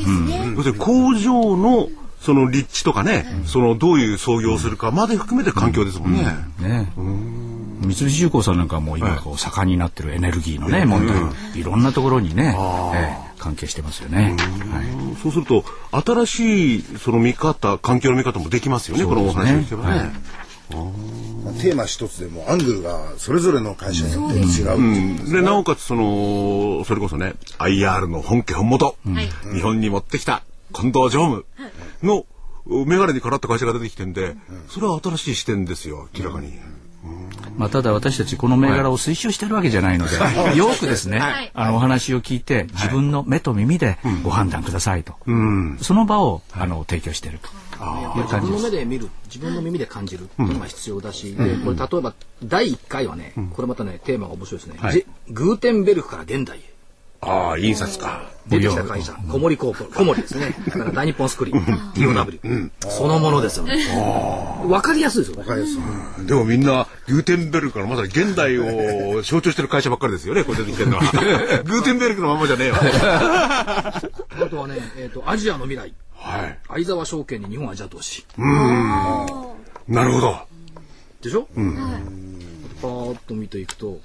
[0.57, 1.89] 要するに工場の
[2.21, 6.25] その立地とかね、そのどういう操業をするかまで含めて環境ですもんね。
[6.59, 6.93] ね、
[7.81, 12.55] 三菱重工さんなんかはもう今こう盛んになってるエネルギーのね問題、いろんなところにね、
[12.95, 14.37] ええ関係してますよね。
[14.71, 15.17] はい。
[15.23, 19.05] そうすると新しいその見方、環境の見方もできますよね。
[19.05, 20.13] このお話を聞けばね。
[21.61, 28.95] テーマ一つでもアングルがそれぞれの会社によって違うっていうことでなおかつそのそれこそね IR の本家本元、
[29.53, 31.45] 日本に持ってきた近藤常務
[32.03, 32.27] の
[32.67, 34.37] 眼鏡にかなった会社が出てきてんで、
[34.69, 36.53] それは新しい視点ですよ明らかに。
[37.57, 45.15] まあ、ただ私たちこの銘柄を推奨してるわけじゃないので、よくですね、あのお話を聞いて自分の目と耳でご判断くださいと、
[45.81, 47.49] その場をあの提供していると。
[47.81, 48.65] いう自分の感じです。
[48.65, 49.09] 目で見る。
[49.25, 50.25] 自分の耳で感じる。
[50.25, 56.70] っていうのが必要だし、でこれ例えば第1回はね、これまたねテーマが面白いですね、グーテンベルクから現代へ
[57.23, 58.31] ああ印刷か。
[58.49, 59.13] 出てきた会社。
[59.31, 60.55] 小森コーポ小森ですね。
[60.67, 61.65] だから大日本スクリーン。
[61.93, 63.87] TOW、そのものですよね。
[64.67, 66.27] わかりやすいですよね。
[66.27, 70.45] でもみんなグーテンベルクからまさに現代を 象徴してる会社ばっかりですよね。
[70.45, 71.03] これ出てきてるのは。
[71.65, 72.81] グーテンベルクのままじゃねえわ。
[72.83, 74.03] あ
[74.51, 75.93] とはね、えー、とアジアの未来。
[76.17, 76.59] はい。
[76.69, 78.27] 相沢証券に日本アジア投資
[79.87, 80.39] なるほど。
[81.23, 81.77] でしょ、うん、
[82.81, 84.01] パーッと見ていくと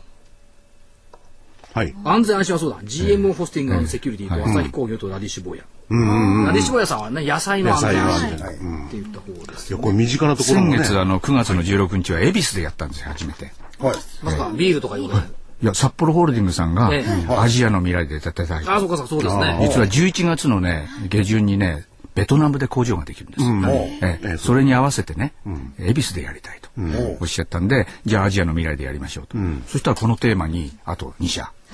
[1.76, 1.94] はい。
[2.06, 2.78] 安全安心はそうだ。
[2.84, 8.86] GMO ホスティングセキュリティと朝日工業とラディッシュボーヤラディッシュボーヤさんはね野菜の安全安心。
[8.88, 10.78] って言った方ですいやこれ身近なところね。
[10.78, 13.52] 月あの9月の16日は恵比寿でやったんですよ初めて。
[13.80, 13.96] はい。
[14.24, 15.26] まさかビールとかいうことね
[15.64, 17.36] いや札幌ホールディングスさんがええ。
[17.36, 18.60] アジアの未来で出てた。
[18.62, 19.58] りあそうかそうかそうですね。
[19.62, 23.44] 実は11月のね下旬にねベトナムで工場ができるんです、
[24.02, 24.38] ええ。
[24.38, 25.34] それに合わせてね、
[25.78, 26.70] 恵比寿でやりたいと
[27.20, 31.65] おっしゃったんで、じゃあアジアの未来でやりましょうと、そしたらこのテーマにあと2社、ええ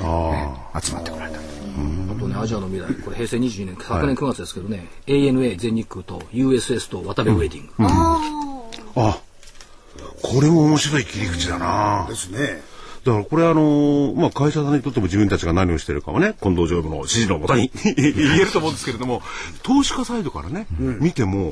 [0.81, 1.39] 集まってこられた。
[1.39, 2.93] あとねアジアの未来。
[3.03, 7.73] これ平成22年昨年9月ですけどね、ANA 全日空と USS と渡辺ウェディング、
[8.95, 9.19] あ、
[10.21, 12.05] これも面白い切り口だな。
[12.09, 12.61] ですね。
[13.03, 19.23] だからこれあのーまあ会社さんにとっても自分たちが何をしてるかはね近藤常務の指示のもとに 言えると思うんですけれども
[19.63, 21.51] 投資家サイドからね、見ても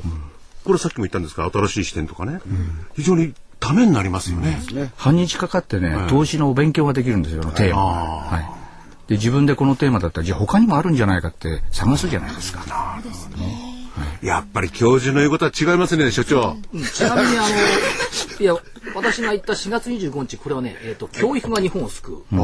[0.64, 2.40] これさっきも言ったんですが新しい視点とかね、
[2.94, 4.60] 非常にためになりますよね。
[4.96, 7.82] 半日かかってね、投資のお勉強ができるんですよ、テーマ。
[7.82, 8.60] はい。
[9.08, 13.00] で、自分でこのテーマだったら、じゃあ他にもあるんじゃないかって探すじゃないですか。
[14.22, 16.56] やっぱり教授の言うことは違いますね、所長。
[16.94, 17.48] ちなみにあの、
[18.40, 18.54] いや、
[18.94, 22.36] 私が言った4月25日、これはね、えっ、と、教育が日本を救う。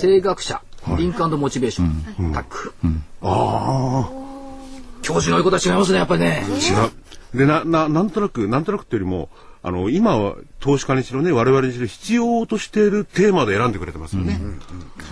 [0.00, 0.62] 声学者、
[0.96, 2.74] リンクモチベーション、タック。
[5.02, 6.44] 教授の言うことは違いますね、やっぱりね。
[6.48, 7.38] 違う。
[7.38, 9.28] で、な、な、なんとなく、なんとなくっていうよりも、
[9.62, 14.40] あの、今は投資家にしろね、我々にしろ必要としているテーマで選んでくれてますよね。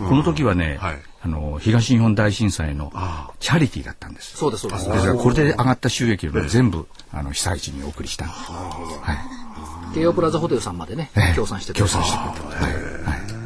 [0.09, 2.93] この時はね、はいあの、東日本大震災の
[3.41, 4.37] チャリティーだったんです。
[4.37, 4.89] そうです、そうです。
[4.89, 8.41] ですからこれで上がった収益をね全部、あの、被災地にお送りしたんです。
[8.51, 9.13] は
[9.93, 9.95] い。
[9.95, 12.65] 京葉プラザホテルさんまでね、協賛して協賛してくれた。
[12.65, 12.73] はい。
[12.73, 13.39] はい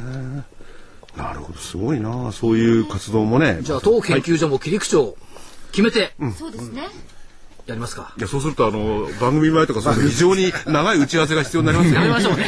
[1.16, 3.58] なるほど、すごいなそういう活動もね。
[3.60, 5.16] じゃあ、当研究所も切り口を
[5.70, 6.88] 決めて、そうですね。
[7.66, 8.12] やりますか。
[8.18, 12.01] いや、そうすると、あの、番組前とか、そういう非常に長い打ち合わせが必要になりますよね。
[12.01, 12.46] やめましょうね。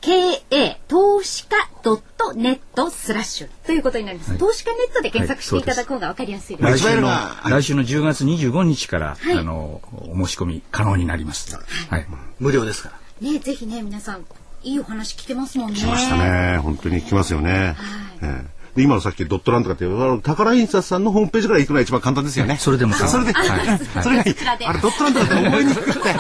[0.06, 4.38] KA 投資家 .net スラッシュということになります。
[4.38, 6.84] 投資家ネットで検索していただく方がわかりやすいです。
[6.84, 11.58] 来週の、はい来週の10月25日から、はいあの、お申し込み可能になります。
[11.90, 12.06] はい。
[12.40, 12.92] 無料ですか
[13.22, 13.32] ら。
[13.32, 14.26] ね、ぜひね、皆さん、
[14.62, 15.80] いいお話聞けますもんね。
[15.80, 16.60] 来ましたね。
[16.60, 17.76] 本当に聞きますよね。
[18.22, 22.58] ええで今のさっきドットランとかっていう、あの宝印刷さんのホームページから行くのが一番簡単ですよね。
[22.60, 24.36] それでもあそれで、はいそれがいい
[24.68, 26.16] あれドットランとかって覚えにくくて。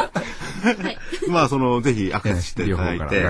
[1.29, 3.21] まあ、その、ぜひアクセスしていただいて、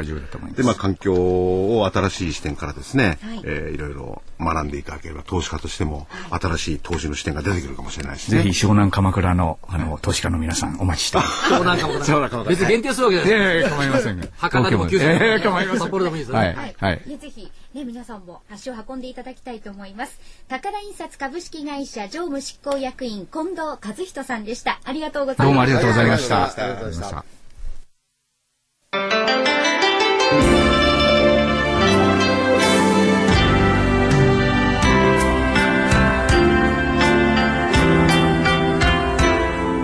[0.56, 8.44] で、まあ、環境を新しい視点からですね、はいえーいろいろ学んでいただければ、投資家としても、新しい投資の視点が出てくるかもしれないしね。
[8.44, 11.50] ぜひ湘南鎌倉の、あの、投資家の皆さんお待ちしてます。
[11.50, 11.88] そうなんか
[12.38, 13.66] も別に限定するわけじゃないです。
[13.66, 14.28] ええ構いませんが。
[14.38, 15.80] 博多でも九州でもええ構いません。
[15.80, 16.56] 札幌でもいいですはい。
[16.56, 17.02] はい、はい。
[17.06, 20.18] ねぜひ、ね、皆さんも足を運んでいただきたいと思います。
[20.48, 24.80] 宝印刷株式会社常務執行役員近藤和人さんでした。
[24.86, 25.44] ありがとうございました。
[25.44, 26.46] どうもありがとうございました。
[26.46, 27.26] ありがとうございました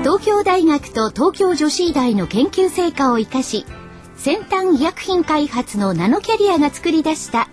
[0.03, 3.65] 東京大学と東京女子医大の研究成果を生かし
[4.15, 7.49] 先端医薬品開発のナノキャリアが作り出した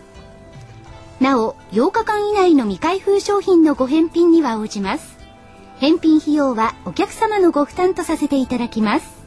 [1.19, 5.17] なお、8日間以内の未開封商品のご返品には応じます。
[5.79, 9.18] 返品費用はお客様のご負担とさせていただきます。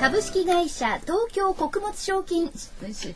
[0.00, 2.70] 株式会社東京穀物商品し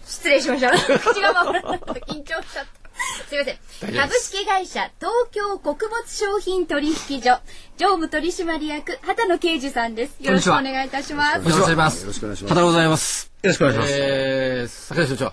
[0.04, 0.70] 失礼しました。
[0.98, 2.82] 口が回らなかった緊張しちゃった。
[3.28, 3.94] すいません。
[3.94, 7.40] 株式会社東京穀物商品取引所
[7.76, 10.16] 常務取締役畑野啓二さんです。
[10.20, 11.36] よろしくお願いいたします。
[11.36, 12.00] よろしくお願いします。
[12.02, 12.54] よろしくお願いします。
[12.54, 13.32] 畑でございます。
[13.42, 13.92] よろしくお願いします。
[13.92, 15.24] えー、坂井所長。
[15.24, 15.32] 今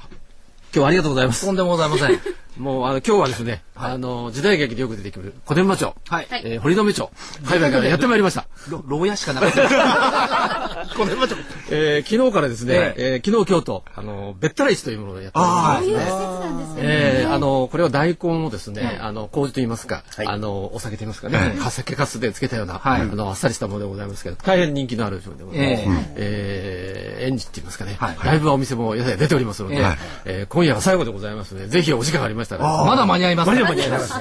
[0.72, 1.46] 日はありがとうございます。
[1.46, 2.22] とんでもございません。
[2.58, 6.28] もう、あの、今日はですね、あの、時代劇でよく出てくる、小伝馬町、はい。
[6.30, 7.10] えー堀留町、
[7.46, 8.46] 海外からやってまいりました。
[8.68, 10.88] ろ牢屋しかなかった。
[10.98, 11.36] 小伝馬町。
[11.70, 13.22] えー昨日からですね、ええ。
[13.24, 15.86] ー昨日今日と、あの、べったら市というものをやっております。
[15.86, 16.80] そういう季節なんですね。
[16.82, 23.02] えーあの、これは大根をですね、あの、麹と言いますか、あの、お酒と言いますかね、か酒かすで漬けたような、はい。
[23.02, 26.10] あの、あっさりしたものでございますけど、大変人気のある商品でございます。
[26.18, 27.26] ええ。
[27.26, 28.18] ー、園児って言いますかね、はい。
[28.24, 29.82] ライブはお店もやはり出ておりますので、え
[30.26, 30.44] え。
[30.44, 33.50] ー今夜が最後でございますので、ぜひお時間がありましたら、まだ間に合います。
[33.50, 34.14] 間に合い間に合います。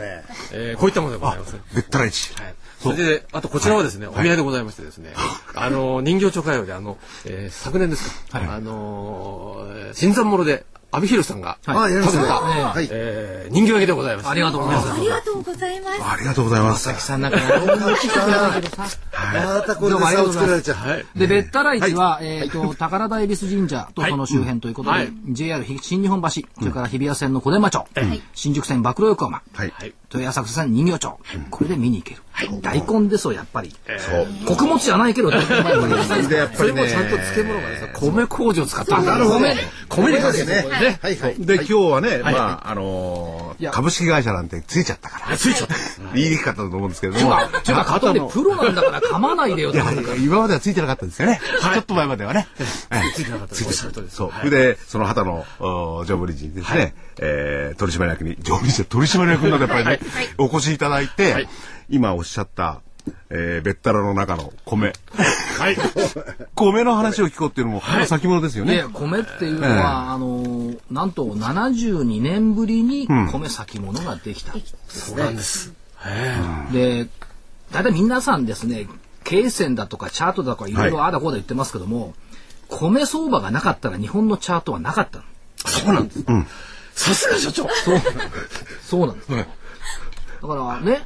[0.53, 1.57] えーこういったものでございます。
[1.75, 2.35] べったら市。
[2.35, 5.13] はいそれで、あとこちらはですね、お土産でございましてですね、
[5.57, 11.59] あの、人形町会話で、あの、えー昨年ですか、あのー、新参者で、阿部寛さんが。
[11.65, 11.81] 食べた
[12.41, 12.89] はい。
[12.91, 14.29] えー人形焼きでございます。
[14.29, 14.93] ありがとうございます。
[14.93, 16.03] ありがとうございます。
[16.03, 17.01] ありがとうございます。
[17.01, 17.39] さんなんか。
[17.39, 17.45] ま
[19.63, 20.77] たこれで差をつけられちゃう。
[20.77, 21.07] はい。
[21.17, 27.85] で、べったら市は、えっと、宝田恵比寿神社とその周辺ということではい、JR 新日本橋、それから日比谷線の小伝馬町、
[28.35, 29.73] 新宿線曝露横浜、はい。
[30.13, 31.19] 豊浅草線人形町、
[31.51, 32.23] これで見に行ける。
[32.61, 33.75] 大根ですよ、やっぱり。
[33.99, 34.27] そう。
[34.47, 35.41] 穀物じゃないけど、大
[36.23, 36.73] 根で、やっぱりね。
[36.73, 39.39] それもちゃんと漬物がですね、米麹を使ってるんですなるほど。
[39.41, 39.57] 米、
[39.89, 40.99] 米にかけてね。
[41.03, 41.35] はいはい。
[41.39, 45.37] で、今日はね、まあ、あの株式会社なんてついちゃったから。
[45.37, 45.75] ついちゃった。
[46.15, 47.37] 言いにくかったと思うんですけれども。
[47.65, 49.73] ちょっと加藤でプロなんだから噛まないでよ
[50.19, 51.41] 今まではついてなかったんですよね。
[51.61, 52.47] ちょっと前まではね。
[53.15, 53.55] ついてなかった。
[53.57, 54.33] そう。
[54.39, 60.01] それで、その旗の、お常務理事にですね、えー取締役に、常務理事取締役になってやっぱりね、
[60.39, 61.49] お越しいただいて、はい
[61.91, 62.81] 今おっしゃった、
[63.31, 64.93] えー、べったらの中の米。
[65.59, 65.77] はい。
[66.55, 68.77] 米の話を聞こうっていうのも、この先物ですよね。
[68.77, 74.53] で、米っていうのは、あのー、なんと72年ぶりに米先物ができた。
[74.89, 75.73] そうなんです。
[76.73, 77.09] で、
[77.73, 78.87] 大体皆さんですね、
[79.25, 82.15] 経線だとかチャートだとかいろいろあだこうだ言ってますけども、
[82.69, 85.25] 米相場がなかったら日本のチャートはなかったの。
[85.67, 86.25] そうなんです。
[86.95, 87.69] さすが所長。
[87.69, 88.01] そう、
[88.83, 89.31] そうなんです。
[89.31, 89.45] だ
[90.49, 91.05] からね、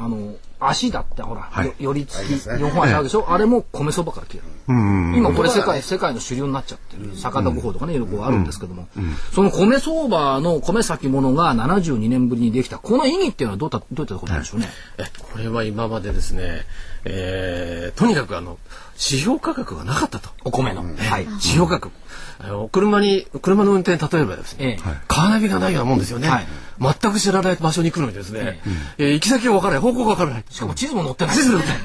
[0.00, 4.44] あの、足だってほら、よ寄り付き、4本足あるでしょ、あれも米相場から来てる。
[4.68, 7.16] 今これ世界、世界の主流になっちゃってる。
[7.16, 8.86] 坂田五法とかね、いろいろあるんですけども、
[9.34, 12.78] その米相場の米先物が72年ぶりにできた。
[12.78, 14.68] この意義っていうのはどうたどういったことなんでしょうね？
[14.98, 16.62] えこれは今までですね、
[17.04, 18.58] えーとにかくあの、
[18.94, 20.30] 指標価格がなかったと。
[20.44, 20.82] お米の。
[20.82, 21.24] はい。
[21.24, 21.90] 指標価格。
[22.40, 24.96] あの車に、車の運転、例えばですね、ええ。
[25.08, 26.28] カーナビがないようなもんですよね。
[26.28, 26.46] はい。
[26.80, 28.60] 全く知らない場所に来るのにですね、
[28.98, 30.44] えー行き先がわからない、方向がわからない。
[30.48, 31.36] しかも地図も載ってない。
[31.36, 31.78] 地図載ってない。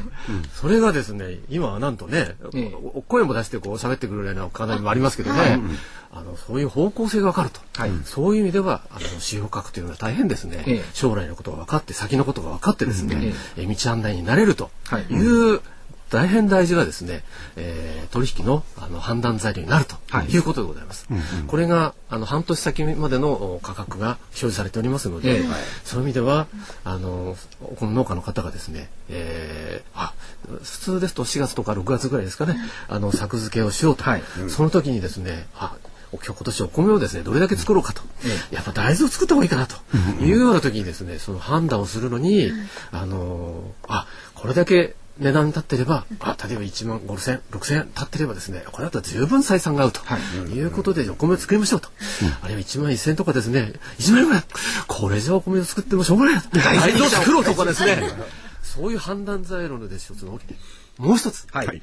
[0.54, 2.36] それがですね、今はなんとね、
[3.08, 5.60] 声も出してこう喋ってくるぐらいのカーナビもありますけどね、
[6.12, 7.60] あのそういう方向性がわかると、
[8.06, 10.84] そういう意味ではあの指標価格というのは大変ですね、ええ。
[10.94, 15.04] 将来のことが分かって先のことが分かってですね、ええ道案内になれるとはい。
[15.12, 15.62] いう、
[16.14, 17.24] 大変大事なですね、
[17.56, 20.28] えー取引のあの判断材料になるとはい。
[20.28, 21.08] いうことでございます。
[21.48, 25.46] これがあの半年先までのお価格が表示されておりますので、ええ。
[25.84, 26.46] そういう意味では
[26.84, 27.36] あの
[27.78, 30.14] この農家の方がですね、えーあ
[30.62, 32.56] 普通ですと4月とか6月ぐらいですかね、
[32.88, 34.24] あの作付けをしようと、はい。
[34.50, 35.76] その時にですね、あ
[36.12, 38.04] 今日今年お米をですねどれだけ作ろうかと、
[38.52, 39.76] やっぱ大豆を作った方がいいかなと。
[40.22, 42.52] いうような時にですねその判断をするのに、
[42.92, 50.02] あのあこれだけ値段立ってれば、あ例えば1万5千6千円立ってればですねこれだったら十分採算が合うと、
[50.50, 51.90] い、うことでお米を作りましょうと、
[52.42, 54.44] あるいは1万1千円とかですね1万円ぐらい
[54.88, 58.02] これじゃお米を作ってもしょうがない大豆を作ろうとかですね。
[58.64, 60.40] そういう判断材料ので一つの
[60.98, 61.82] もう一つ、はい。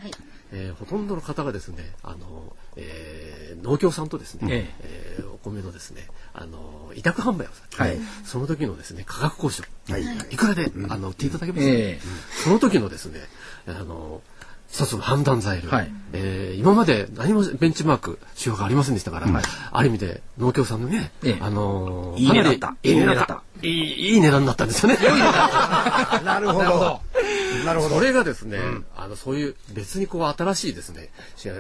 [0.53, 4.75] えーほとんどの方がですね、あの、えー農協さんとですね、え。
[4.81, 7.99] えーお米のですね、あの、委託販売をされて、はい。
[8.25, 12.01] その時のですね、価格交渉、い、くらで、あの、売っていただけますか、ええ。
[12.45, 13.21] その時のですね、
[13.67, 14.23] あの、
[14.71, 15.91] 一つの判断材料、はい。
[16.13, 19.27] えー今まで何もベンチマーク、指標がありませんでしたから、
[19.73, 21.39] ある意味で農協さんのね、ええ。
[21.41, 22.77] あのいい値だった。
[22.83, 23.43] いい値だった。
[23.63, 24.99] いいいい値段だったんですよね。
[26.25, 27.01] なるほど。
[27.65, 27.95] なるほど。
[27.97, 28.59] それがですね、
[28.90, 31.11] あのそういう別にこう新しいですね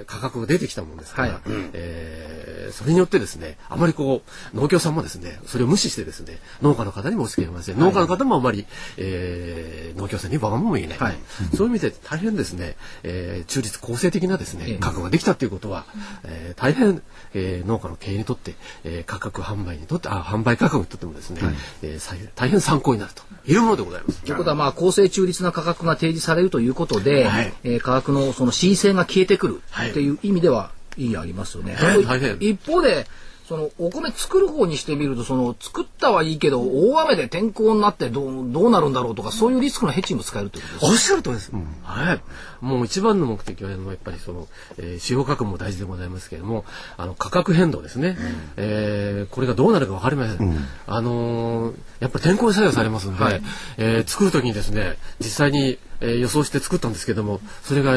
[0.06, 1.40] 価格が出てきたもんですから、はい。
[1.72, 4.22] えーそれによってですねあまりこ
[4.54, 8.64] う農協さんもですねそれを無視してですね農家の方にもお付き合いません、農家の方もあまり、
[8.96, 11.16] えー農協さんにわがまま言えない、はい。
[11.56, 14.78] そういう意味で大変ですね、えー中立公正的なですね、ええ。
[14.78, 15.84] 価格ができたということは、
[16.22, 17.02] えー大変、
[17.34, 18.54] えー農家の経営にとって、
[18.84, 21.40] えー価格販売にとってあ販売価格にとってもですね、
[21.82, 24.22] えーさ大変参考になるというものでございます。
[24.22, 31.74] ということは、まあ、公正中立な価格が提示されるということで、はいえー価格のその恣意性が消えてくるはいっていう意味では意義ありますよね。
[31.74, 32.50] はい。
[32.50, 33.06] 一方で、
[33.50, 41.50] そのお米作る方にしてみるとその作ったはいいけど大雨で天候になってどうどうなるんだろうとかそういうリスクのヘッジにも使えるということですおっしゃるとりです、
[41.82, 42.20] はい。
[42.60, 44.46] もう一番の目的は、やっぱりその、
[44.78, 46.64] えー、使用価格も大事でございますけれども、
[46.96, 48.16] あの、価格変動ですね。
[48.56, 50.68] えーこれがどうなるかわかりません。
[50.86, 53.42] あのーやっぱり天候に左右されますので、はい
[53.78, 57.96] えー作るときにですね、実際に、えー予想して作ったんですけども、それが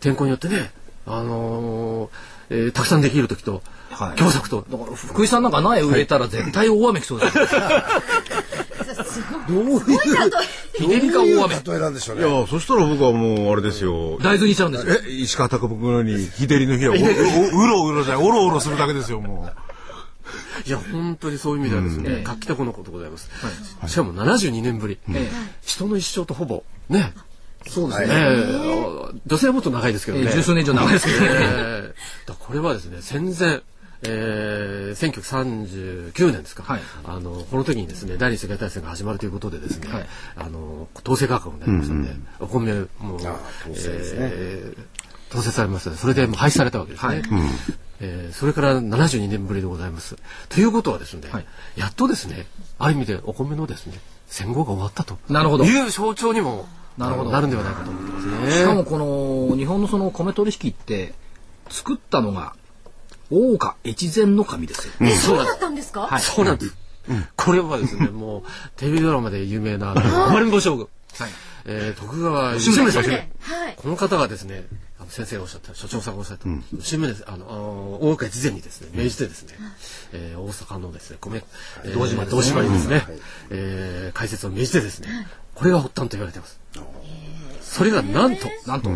[0.00, 0.72] 天候によってね、
[1.06, 2.10] あのー
[2.50, 3.62] えーたくさんできるときと、はい
[4.16, 7.46] 凶作と、だから福井さんなんか苗植えたら絶対大雨来そうですよ
[9.48, 11.54] どういう、日照りか大雨。
[11.54, 12.40] 例えなんでしょういね。
[12.40, 14.18] やそしたら僕はもうあれですよ。
[14.18, 14.94] 大豆にしちゃうんですよ。
[15.06, 16.98] え石川貴子のように日照りの日はおお
[17.64, 19.50] うろうろじゃないおろおろするだけですよも
[20.66, 23.30] いや、本当にそういう意味ではですね、画期的なことでございます。
[23.86, 24.98] しかも72年ぶり、
[25.62, 27.12] 人の一生とほぼ、ね、
[27.66, 30.24] そうですね、えー女性はもっと長いですけどね。
[30.26, 31.28] えー十数年以上長いですけどね。
[32.38, 33.60] これはですね、戦前、
[34.02, 36.80] えー、1939年ですか、はい。
[37.04, 40.06] あのこの時にですね第二次世界大戦が始まるということでですね、はい。
[40.36, 43.34] あの統制価格になりましたので、お米もう統
[43.74, 44.98] 制えー
[45.30, 45.94] 統制されました。
[45.94, 47.22] それでもう廃止されたわけですね、はい。
[48.00, 50.16] えーそれから72年ぶりでございます。
[50.48, 51.46] ということはですね、はい。
[51.76, 52.46] やっとですね
[52.78, 53.94] ある意味でお米のですね
[54.26, 55.18] 戦後が終わったと。
[55.28, 55.64] なるほど。
[55.64, 57.30] いう象徴にもなるほど。
[57.30, 58.52] なるんではないかと思ってますね。
[58.52, 58.98] しかもこ
[59.50, 61.14] の日本のその米取引って
[61.68, 62.54] 作ったのが
[63.30, 66.20] 大岡越前の神ですよ、えそうだったんですか、はい。
[66.22, 66.74] そうなんです。
[67.36, 68.42] これはですね、もう、
[68.76, 69.94] テレビドラマで有名な、
[70.30, 70.88] 暴れん坊将軍。
[71.18, 71.30] はい。
[71.64, 73.04] えー徳川吉宗さん。
[73.04, 73.28] はい。
[73.76, 74.66] この方がですね、
[74.98, 76.44] あの先生がおっしゃった、所長さんがおっしゃった、
[76.76, 79.54] 吉宗です、あの、あの大岡越前にですね、命じてですね、
[80.12, 81.42] えー大阪のですね、米、
[81.84, 82.42] えー堂島ですね。
[82.42, 83.04] 堂島にですね、
[83.50, 85.08] えー開設を命じてですね、
[85.54, 86.58] これが発端と言われています。
[87.62, 88.90] それがなんと、なんと、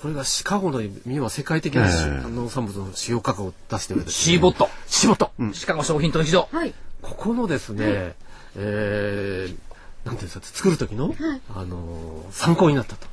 [0.00, 1.86] これがシカゴの実は世界的な
[2.28, 4.68] 農産物の使用価格を出しております、シーボット。
[4.86, 5.30] シーボット。
[5.52, 6.48] シカゴ商品取引所。
[6.50, 6.74] はい。
[7.02, 8.14] ここのですね、
[8.56, 11.14] えー、なんていうんですか、作る時の、
[11.54, 13.06] あのー参考になったと。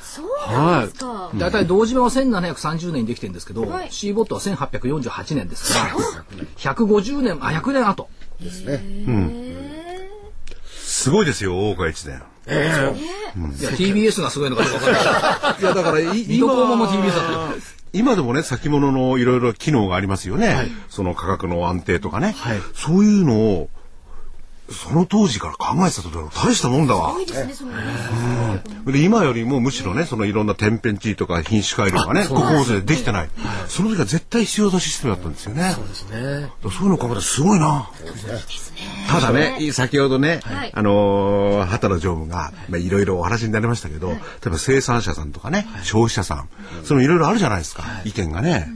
[0.00, 3.92] そうなんですか、大体堂島は1730年にできてるんですけど、はい。
[3.92, 5.94] シーボットは1848年ですから
[6.56, 8.08] 150年あ100年後
[10.64, 11.88] すごいですよ大岡
[12.46, 15.60] 越前いや TBS がすごいのかどうか分からない。
[15.60, 17.60] いやだからい水戸黄門も TBS だったよ
[17.92, 22.34] 今でもね先物のいろいろ機能がありますよね、その価格の安定とかね、
[22.74, 23.68] そういうのを
[24.70, 27.14] その当時から考えてたと大したもんだわ。
[27.18, 33.28] ですねそので今よりもむしろねそのいろんな天変地異とか品種改良がねここでできてない、
[33.68, 35.72] その時は絶対必要なシステムだったんですよね。
[35.74, 36.50] そうですね。
[36.62, 37.90] そういうのを考えたらすごいな。
[39.08, 40.72] ただね、先ほどね、はい。
[40.74, 46.48] あのー畑野常務が、まあ、いろいろお話になりましたけど、例えば生産者さんとかね、消費者さん、
[46.84, 48.68] そのいろいろあるじゃないですか、意見がね。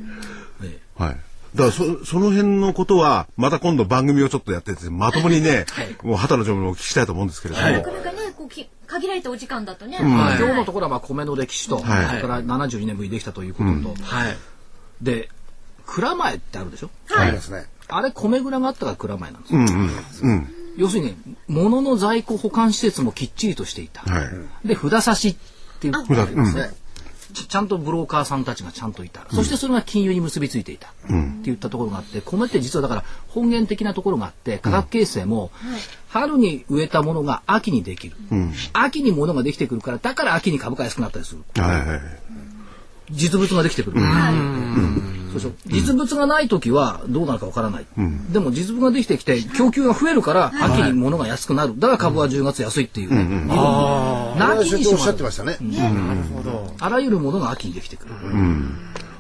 [0.97, 1.17] はい。
[1.55, 5.67] だからそその辺のことはまた今度番組をちょっとやっててまともにね、
[6.03, 12.07] もう畑野常務にお聞きしたいと思うんですけれども、なかなかねこうき限られたお時間だとね、今日のところはまあ米の歴史と、はい。
[12.07, 14.37] それから72年ぶりにできたということと、はい。
[15.03, 15.29] で
[15.87, 16.91] 蔵前ってあるでしょ？
[17.17, 17.67] ありますね。
[17.89, 19.61] あれ米蔵があったから蔵前なんですよ、
[20.77, 21.17] 要するに
[21.49, 24.21] 物の在庫保管施設もきっちりとしていた、は
[24.65, 24.69] い。
[24.69, 26.55] で札差しっていう札うん
[27.33, 30.93] ちちゃんとブローカーさんたちがちゃんといた、そしてそれが金融に結びついていた、っ
[31.43, 35.51] ていったところがあって米って実はだから本源的なところがあって価格形成も
[36.09, 38.17] 春に植えたものが秋にできる、
[38.73, 41.43] 秋に物ができてくるからだから秋に株価安くなったりする。
[41.63, 42.01] はいはい
[43.11, 44.09] 実物ができてくる、そう
[45.39, 45.53] でしょ。
[45.67, 47.87] 実物がない時はどうなるかわからない、
[48.31, 51.79] でも実物ができてきて供給が増えるから秋に物が安くなる。
[51.79, 53.47] だから株は10月安いっていう、ね
[54.39, 55.57] なき社長おっしゃにしもあるってましたね。
[56.81, 58.15] あらゆるものが秋にできてくる、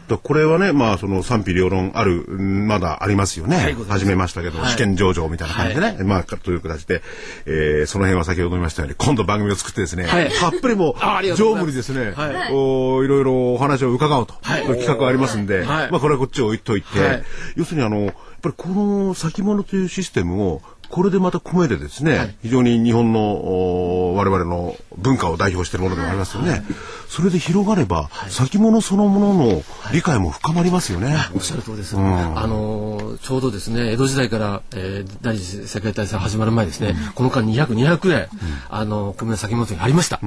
[0.08, 3.74] だこれはね、まあ、その賛否両論ある、うんまだありますよね。
[3.76, 7.02] ござい始めましたけど、試験上場みたいな感じでね、まあ、という形で、
[7.46, 10.30] えーその辺は先ほど言いましたように、今度番組を作ってですね、はい。
[10.30, 10.94] たっぷりも
[11.36, 12.52] 常務にですね、はい。
[12.52, 14.62] おいろいろお話を伺おうと、い。
[14.62, 15.90] う企画がありますんで、はい。
[15.90, 17.22] まあ、これはこっちを置いといて、はい。
[17.56, 26.62] 要するにあの、やっぱりこの先物というシステムを、これでまた米でですね、非常に日本のお我々の文化を代表しているものでもありますよね。
[27.08, 29.62] それで広がれば、先物そのものの
[29.92, 31.16] 理解も深まりますよね。
[31.34, 31.96] おっしゃる通りです。
[31.96, 38.28] あのーちょうどですね、江戸時代から、えー第二次世界大戦始まる前ですね、この間200、200円、
[38.70, 40.20] あの、米の先物にありました。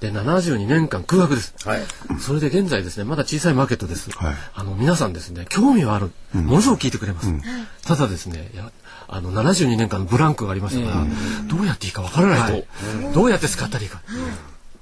[0.00, 1.54] で、72年間空白です。
[1.64, 1.80] はい。
[2.20, 4.10] それで現在ですね、まだ小さいマーケットです。
[4.10, 6.10] はいあの、皆さんですね、興味はある。
[6.34, 7.32] ものすごく聞いてくれます。
[7.86, 8.50] ただですね、
[9.08, 11.06] あの、72年間のブランクがありましたから、
[11.46, 14.00] どうやっていいかわからないと、どうやって使ったらいいか。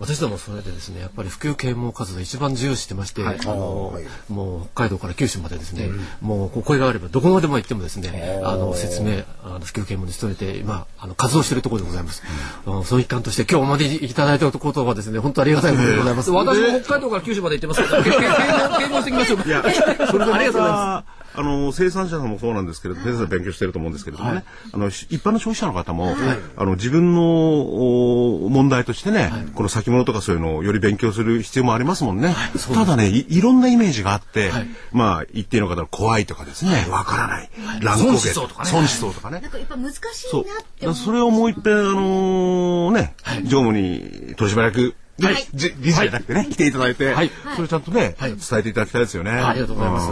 [0.00, 3.96] 私どもそれでですねやっぱり普及啓蒙活動一番重要視してまして、あの
[4.28, 5.88] もう北海道から九州までですね、
[6.20, 12.22] もうこう声があればどこまでも行ってもですねあの説明あの普及啓蒙に努めて今あの活動しているところでございます、
[12.66, 12.84] うん。
[12.84, 19.46] その一環として今日お招きいただいたことはですね本当ありがたいことでございます、私も北海道から九州まで行ってますから、啓蒙してきましょう。
[19.46, 19.62] いや、
[20.10, 21.04] それでまた、
[21.36, 26.14] あの、生産者さんもそうなんですけれど、先生勉強してると思うんですけれどもね、あの、し一般の消費者の方も、
[26.56, 32.34] あの、自分のお問題としてね、この先物とかそういうのをより勉強する必要もありますもんね。
[32.72, 34.52] ただねい、いろんなイメージがあって、
[34.92, 37.50] まあ、一定の方は怖いとかですね、わからない。
[37.80, 38.18] 乱高下。
[38.18, 38.70] 損しそうとかね。
[38.70, 39.40] 損しそうとかね。
[39.40, 39.50] なん。
[39.50, 39.98] かやっぱ難し。
[40.32, 40.44] いなっ
[40.78, 43.14] てそれをもう一遍、あのね、
[43.44, 47.30] 常務に取締役、ねじ理事じゃなくてね、来ていただいて、はい。
[47.54, 49.30] それちゃんとね、伝えていただきたいですよね。
[49.30, 50.10] ありがとうございます、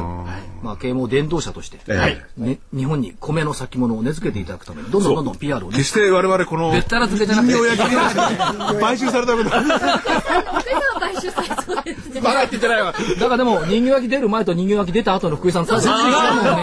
[0.62, 5.76] まあ、啓蒙伝道者として、えね、日本に米の先物を根付けていただくために、どんどんどんどん PR をね。
[5.76, 9.61] 決、して我々この、べったら漬けじゃなくて、買収されたわけだ。
[9.61, 12.20] 福井さんは買収されそうですね。
[12.20, 12.92] バカ言ってんじゃないわ。
[12.92, 16.62] だからでも、人形焼き出る前と人形焼き出た後の福井さん、全然違うもんね。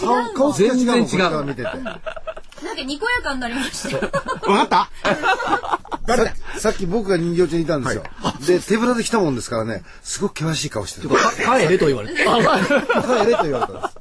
[0.00, 2.00] 顔顔つきが違うもん全然違う
[2.64, 3.96] なんかにこやかになりました。
[3.98, 4.88] わかった？
[6.16, 8.02] ささっき僕が人形町にいたんですよ。
[8.46, 11.08] で、手ぶらで来たもんですからね、すごく険しい顔してる。
[11.08, 12.14] か帰れと言われて。
[12.14, 12.26] 帰れ
[13.34, 13.94] と言われたんです。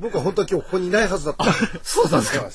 [0.00, 1.44] 僕は本当は今日ここにいないはずだった。
[1.82, 2.46] そうなんですか。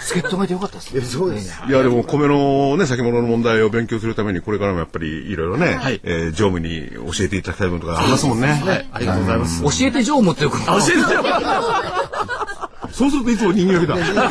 [0.00, 1.60] 助っ人がいてよかったですいやそうです。
[1.68, 8.48] いやでも米のね先物の問題を勉強するためにこれからもやっぱりいろいろね、はいえー常務に教えていただきたいことがありますもんね。
[8.48, 10.64] はいありがとうございます、教えて常務っていうこと。
[10.66, 11.28] 教えて常務
[12.92, 14.30] そうするといつも人形焼きだ。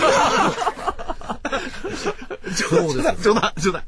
[2.53, 3.23] そうです。
[3.23, 3.83] 冗談冗談。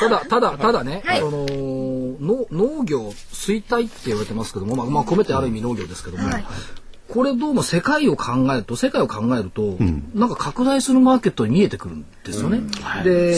[0.00, 6.28] ただ、ただ、ただね、あのーの農業衰退って言われてますけども、まあ、まあ、米ってある意味農業ですけども、
[7.08, 9.76] これどうも世界を考えると、世界を考えると、
[10.14, 12.60] なんか拡大するマーケットに見えてくるんですよね。
[13.04, 13.32] で、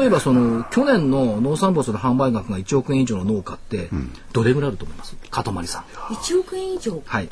[0.00, 3.90] 例えばその、去年の農産物の販売額が1億円以上の農家って、
[4.32, 5.14] どれぐらいあると思います？
[5.30, 5.82] かとまりさん。
[6.14, 7.02] 1億円以上。
[7.06, 7.28] はい。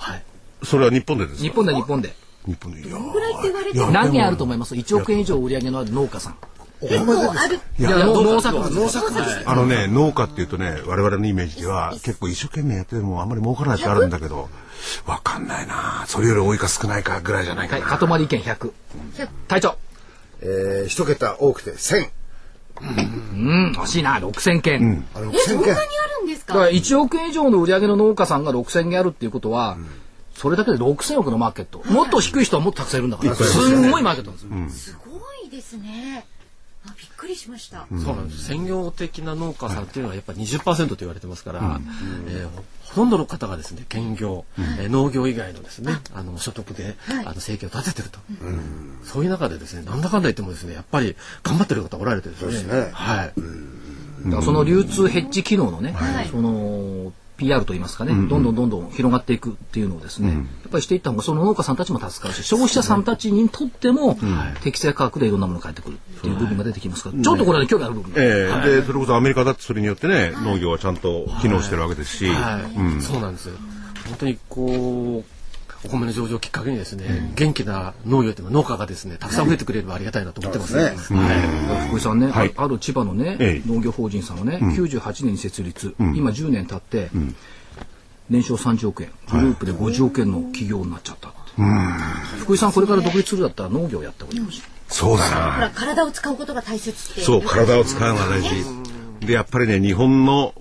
[0.64, 1.42] それは日本でですか？
[1.42, 2.14] 日本で日本で。
[2.49, 6.36] 日本でどのぐらいって言われてる何件あると思います ?1 億円以上売り上げのある農家さん。
[6.80, 7.59] 結構ある？
[7.78, 8.70] いや、農農作物。
[8.70, 9.24] 農作物。
[9.46, 14.49] あのね農家っていうとね我々のイメージでは結構一生懸命やっててもあんまり儲からないってあるんだけど
[15.05, 17.88] わかんないなそれより多いか少ないかぐらいじゃないかはい、な。
[17.88, 18.72] かとまり意見100。
[19.49, 19.76] 隊長。
[20.40, 22.09] えー、一桁多くて1000。
[22.80, 22.84] う
[23.36, 25.05] ん、欲しいな、6000件。
[25.12, 26.18] あの、え、そん1000件なにあ。
[26.20, 26.55] るんですか？
[26.55, 29.76] だから1億円以上の売り上げの農家さんが6000件あるっていうことは、
[30.39, 31.82] それだけで6000億のマーケット。
[31.93, 33.34] もっと低い人はもっとたくさんいるんだから。
[33.34, 34.97] すんごいマーケットなんですよ。
[34.97, 36.24] すごいですね。
[36.86, 37.86] あびっくりしました。
[37.91, 38.45] そうなんです。
[38.45, 41.80] 専業的な農家さんっていうのはやっぱり20%と言われてますから、
[42.28, 48.18] えーほほとんどの方がですね兼業、えー農業以外のですねあの所得で、あの生計を立ててると、
[49.05, 52.53] そういう中でですねなんだかんだ言ってもですねやっぱり頑張ってる方おられてですね。
[52.53, 52.91] そうですね。
[52.93, 53.32] はい、
[54.43, 55.95] その流通ヘッジ機能のね、
[56.30, 64.18] その PR といいますかね、どんどんどんどん広がっていくっていうのをですね、やっぱりしていった方がその農家さんたちも助かるし、消費者さんたちにとっても
[64.62, 68.12] 適正価格でいろんなものが返ってくるっていう部分が出てきますから、ちょっとこれはね興味ある部分。
[68.16, 68.80] ええ。
[68.80, 72.61] でそれこそアメリカだってそれによってね農業はちゃんと機能してるわけですし、は
[72.99, 73.03] い。
[73.03, 73.55] そうなんですよ。
[74.09, 75.38] 本当にこう
[75.85, 80.83] お米の上場をきっかけにですね、元気な農業というか農家がですねたくさん増えてくれればありがたいなと思ってますね。
[80.83, 81.89] はい。
[81.89, 82.53] 福井さんね、はい。
[82.57, 83.68] あある千葉のね、ええ。
[83.68, 87.11] 農業法人さんはね、98年に設立、今10年経って、
[88.29, 89.11] 年商30億円。
[89.31, 91.39] グループで50億円の企業になっちゃったって、
[92.41, 95.53] 福井さんこれから独立するだったら農業やった方がいいかもしれない、そうだな。
[95.53, 97.20] ほら、体を使うことが大切って。
[97.20, 98.49] そう体を使うのが大事。
[99.20, 100.55] でやっぱりね日本の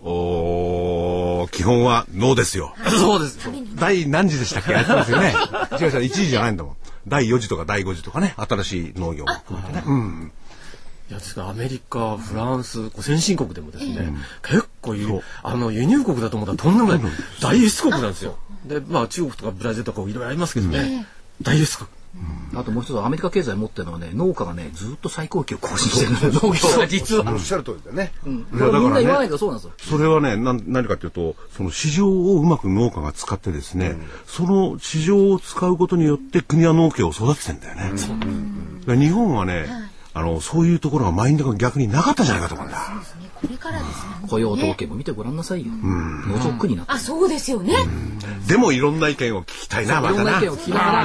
[1.52, 2.74] 基本は脳ですよ。
[3.00, 3.38] そうです。
[3.78, 4.72] 第何時でしたっけ？
[4.74, 5.34] やってますよね。
[5.80, 6.76] 違う違う1時じゃないんだもん。
[7.08, 9.84] 第4次とか第5次とかね新しい農業も含めてね。
[9.86, 10.32] うん。
[11.10, 15.22] いやですからアメリカ、フランス、先進国でもですね、結構いう。
[15.42, 17.12] あの輸入国だと思ったらとんでもない。
[17.42, 18.38] 大輸出国なんですよ。
[18.66, 21.08] で、まあ中国とかブラジルとかいろいろありますけどね、
[21.42, 21.90] 大輸出国。
[22.56, 26.88] あともう一つアメリカ経済持ってるのはね農家がねずっと最高級を更新してるの 農業が。
[26.88, 28.12] 実は、おっしゃる通りだね。
[28.24, 29.72] これみんな言わないけどそうなんですよ。
[29.78, 37.92] それはね、なん何かというと、その市場をうまく農家が使ってですね、その市場を使うことによって国は農家を育ててんだよね。
[37.92, 39.68] だから日本はね、
[40.14, 42.78] あの、そういうところがマインドが逆になかったじゃないかと思うんだ。
[43.42, 44.28] これからですよね。
[44.30, 47.74] 雇用統計も見てごらんなさいよ農場区になってあ、そうですよね。
[48.48, 50.24] でもいろんな意見を聞きたいな、またな。
[50.24, 51.04] いろんな意見を聞きながら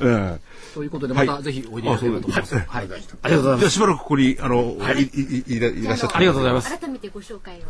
[0.00, 0.40] うん
[0.74, 3.58] ということでまたぜひおいでいただければと思います、はいありがとうございます。
[3.58, 6.16] じゃあしばらくここに、あの、いいいいらいらっしゃって。
[6.16, 6.78] ありがとうございます。
[6.78, 7.62] 改めてご紹介を。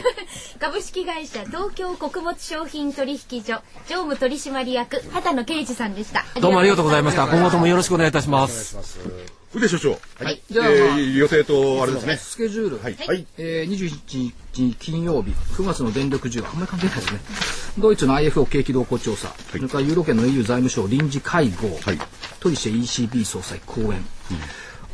[0.58, 6.24] 株式会社東京穀物商品取引所常務取締役畑野啓二さんでした。
[6.40, 7.26] どうもありがとうございました。
[7.26, 9.35] 今後ともよろしくお願いいたします。
[9.60, 9.98] で所長。
[10.24, 10.42] はい。
[10.50, 12.16] じゃあ、えまあー予定とあれですね。
[12.16, 12.78] スケジュール。
[12.82, 12.96] はい。
[13.06, 13.26] はい。
[13.38, 17.20] えー、21日金曜日、9月の電力需要、あんまり関係ないですね。
[17.78, 21.98] ドイツの IFO 景気動向調査、それからユーロ圏の EU 財務省臨時会合、はい
[22.40, 24.04] トリシェ ECB 総裁講演、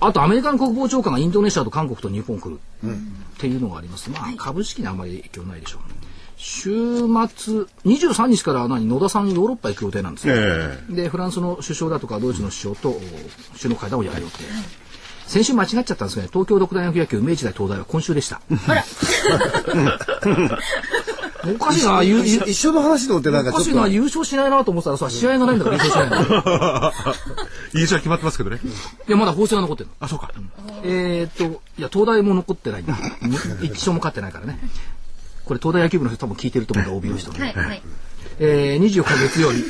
[0.00, 4.10] あとアメリカの国防長官がインドネシアと韓国と日本来る、っていうのがあります。
[4.10, 6.01] まあ、株式にあんまり影響ないでしょう。
[6.44, 7.06] 週末、
[7.84, 10.34] 23日から何野田さんヨーロッパ行く予定なんですよ。
[10.36, 13.00] えで、フランスの首相だとか、ドイツの首相とお
[13.56, 14.38] 首脳会談をやる予定。
[15.28, 18.40] 先週間違っちゃったんですがね、東京六大学野球明治大東大は今週でした。
[21.44, 23.86] おかしいな、ゆゆ一緒の話と思ってなんかおかしいな。
[23.88, 26.26] 優勝しないなと思ってたらさ、試合がないんだから優勝しないの。
[26.26, 26.28] い
[27.74, 28.60] 優勝は決まってますけどね。
[29.08, 29.94] や、まだ法政が残ってるの。
[30.00, 30.30] あ、そうか。
[30.84, 32.96] えーっと、いや、東大も残ってないんだ。
[33.22, 33.36] に
[33.66, 34.58] 一勝も勝ってないからね。
[35.44, 37.52] これ、東大野球部の人多分聞いてると思うんだ、OB の人ね。
[37.54, 37.82] はいはい。
[38.38, 39.62] えー、24日月曜日、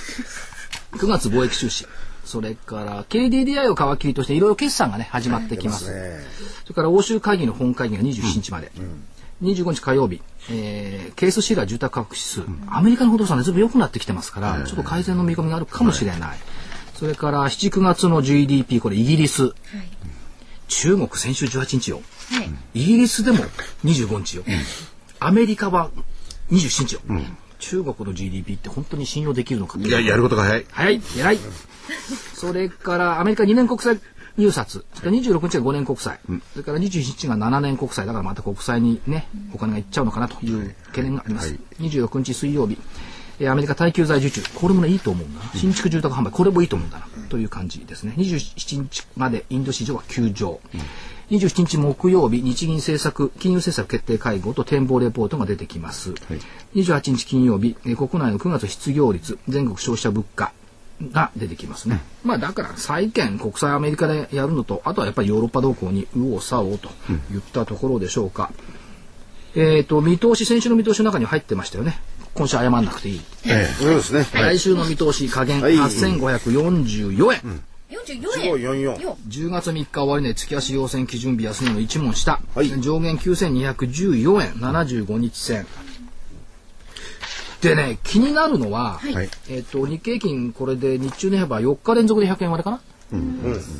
[0.92, 1.86] 9月貿易収支、
[2.24, 5.86] それから KDDI を皮切りとしていろいろ決算がね、始まってきます。
[6.64, 8.70] それから欧州会議の本会議が27日まで。
[9.42, 16.38] 25日火曜日、えー、ケースシーラー住宅価格指数、アメリカの不動産ね、ずいぶん良くなってきてますから、ちょっと改善の見込みがあるかもしれない。
[16.94, 19.52] それから7、9月の GDP、これイギリス。
[20.68, 22.00] 中国先週18日よ。
[22.72, 23.38] イギリスでも
[23.84, 24.44] 25日よ。
[25.26, 25.90] アメリカは
[26.50, 27.00] 27日よ。
[27.58, 30.66] 中国の GDP って本当に信用できるのかいや、やることが早い。
[30.70, 31.38] はい、偉い。
[32.34, 34.00] それから、アメリカ2年国債
[34.36, 34.84] 入札。
[34.94, 36.18] それから26日が5年国債。
[36.52, 38.06] それから27日が7年国債。
[38.06, 41.56] だからまた国債にね、お金がいっちゃうのかなという懸念があります。
[41.78, 42.78] 26日水曜日。
[43.42, 44.42] えーアメリカ耐久財受注。
[44.54, 45.50] これもね、いいと思うんだな。
[45.56, 46.30] 新築住宅販売。
[46.30, 47.06] これもいいと思うんだな。
[47.28, 48.14] という感じですね。
[48.16, 50.60] 27日までインド市場は休場。
[51.30, 56.12] 27日木曜日、日銀政策、金融政策決定会合と展望レポートが出てきます。
[56.74, 60.52] 28日金曜日、えー国内の9月失業率、全国消費者物価
[61.10, 62.00] が出てきますね。
[62.22, 66.90] まあだから債券、国債アメリカでやるのと、あとはやっぱりヨーロッパ動向に右往左往と
[67.34, 68.52] いったところでしょうか。
[69.54, 72.00] えっ、と、見通し、先週の見通しの中に入ってましたよね。
[72.34, 73.20] 今週謝んなくていい。
[73.78, 74.26] そうですね。
[74.32, 76.40] 来週の見通し、加減はい8544円。
[77.10, 77.62] 44円。
[77.92, 79.00] 4544。
[79.00, 85.66] よ10月3日終わりね、月足要請基準日安値の1問下、はい上限9214円、75日線。
[87.60, 92.80] でね、気になるのは、はいえっ、と、日経金、これで日中値幅4日連続で100円割れかな、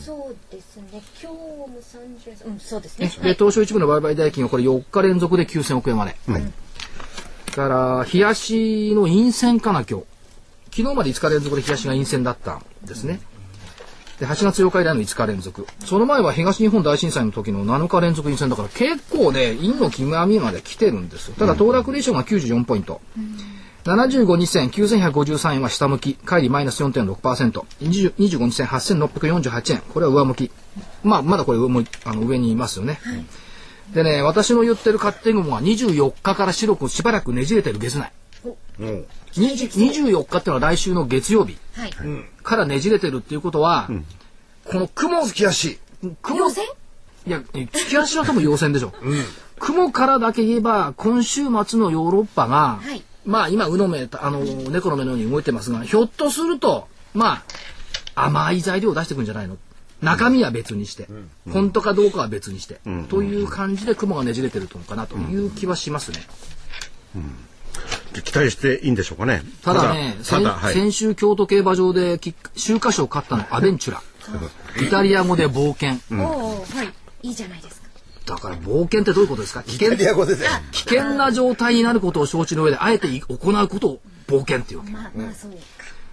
[0.04, 1.02] そうですね。
[1.20, 2.52] 今日も30円。
[2.52, 3.08] うん、そうですね。
[3.22, 6.34] で、東証一部の売買代金はこれ4日連続で9000億円割れ。
[6.34, 6.40] だ
[7.52, 10.06] から、冷やしの陰線かな、今日。
[10.74, 13.20] 昨日まで5日連続で冷やしが陰線だったんですね。
[14.18, 15.66] で、8月8日以来の5日連続。
[15.84, 21.34] その前は東日本大震災の時の7日連続陰線だから、結構ね、陰の極みまで来てるんですよ。
[21.38, 23.00] ただ、騰落レーションが94ポイント。
[23.84, 26.16] 75日線9153円は下向き。
[26.24, 27.64] 乖離マイナス4.6%。
[27.80, 29.82] 20 25日線8648円。
[29.92, 30.50] これは上向き。
[31.02, 33.00] まあ、まだこれ上もあの上にいますよね。
[33.90, 38.12] でね、私の言ってる勝手雲は24日から白くしばらくねじれてる月内。
[38.80, 39.06] うん。
[39.34, 41.92] 20 24日ってのは来週の月曜日はい。
[42.42, 43.88] からねじれてるっていうことは、
[44.64, 45.78] この雲、月足。
[46.22, 46.64] 雲陽線？
[47.26, 48.92] いや、月足は多分陽線でしょ。
[49.58, 57.44] 雲からだけ言えば、今週末のヨーロッパが、はいまあ今、うの目、あの、猫の目のように動いてますが、ひょっとすると、ま
[58.16, 59.56] あ、甘い材料を出してくんじゃないの？
[60.02, 61.08] 中身は別にして、
[61.50, 66.26] 本当かどうかは別にして、という感じで雲がねじれてるのかなという気はしますね。
[68.12, 69.42] 期待していいんでしょうかね。
[69.62, 70.74] ただね、先ただ、はい。
[70.74, 74.02] 先週京都競馬場でき秋華賞を勝ったのアベンチュラ。
[74.84, 75.98] イタリア語で冒険。
[76.20, 76.92] おおはい。
[77.28, 77.88] いいじゃないですか。
[78.26, 79.62] だから冒険ってどういうことですか？
[79.62, 80.46] 危険イタリア語でね。
[80.72, 84.90] 危険な状態になることを承知の上であえて行うことを冒険っていうわけ。
[84.90, 85.58] まあまあそうか。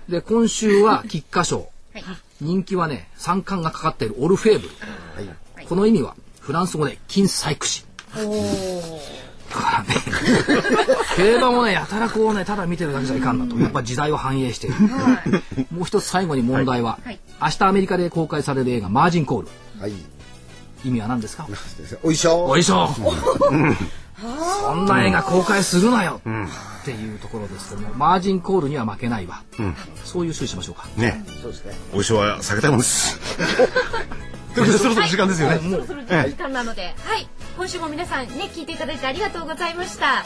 [0.07, 1.69] で今週は菊花賞。
[1.93, 2.03] はい。
[2.41, 4.73] 人気はね三冠がかかっているオルフェーブル。
[5.67, 7.85] この意味はフランス語で金細工師。
[8.17, 8.99] おお。
[9.49, 9.95] だからね
[11.17, 14.75] 競馬もねやたらこうねただ見てるだけじゃいかんなとやっぱ時代を反映している。
[15.71, 19.47] もう一つ最後に問題は、はい明日アメリカで公開される映画マージンコール。
[19.79, 19.93] はい。
[20.85, 21.47] 意味は何ですか？
[22.03, 22.89] おいしょおいしょ
[24.21, 26.21] そんな映画公開するなよ、
[26.81, 29.43] っていうところですけどもマージンコールには負けないわ、
[30.03, 31.23] そういう推理しましょうかね。
[31.41, 31.73] そうですね。
[31.93, 33.19] おいしょは避けたいもんです。
[34.55, 35.59] ということで、そろそろ時間ですよね。
[35.59, 37.27] そろそろ時間なので、はい。
[37.57, 40.25] 今週も皆さんね、聞いていただいてありがとうございました。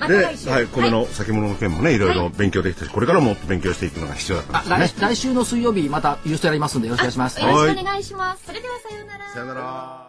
[0.00, 0.48] またで、来週。
[0.48, 5.14] はい、米の先物の件もね、いろいろ勉強できたし、これからもっと勉強していくのが必要だったあんですね来。
[5.14, 8.42] 来週の水曜日またユーストやりますんでよろしくお願いしますよろしくお願いします。
[8.46, 9.32] それではさようなら。
[9.32, 10.03] さよなら。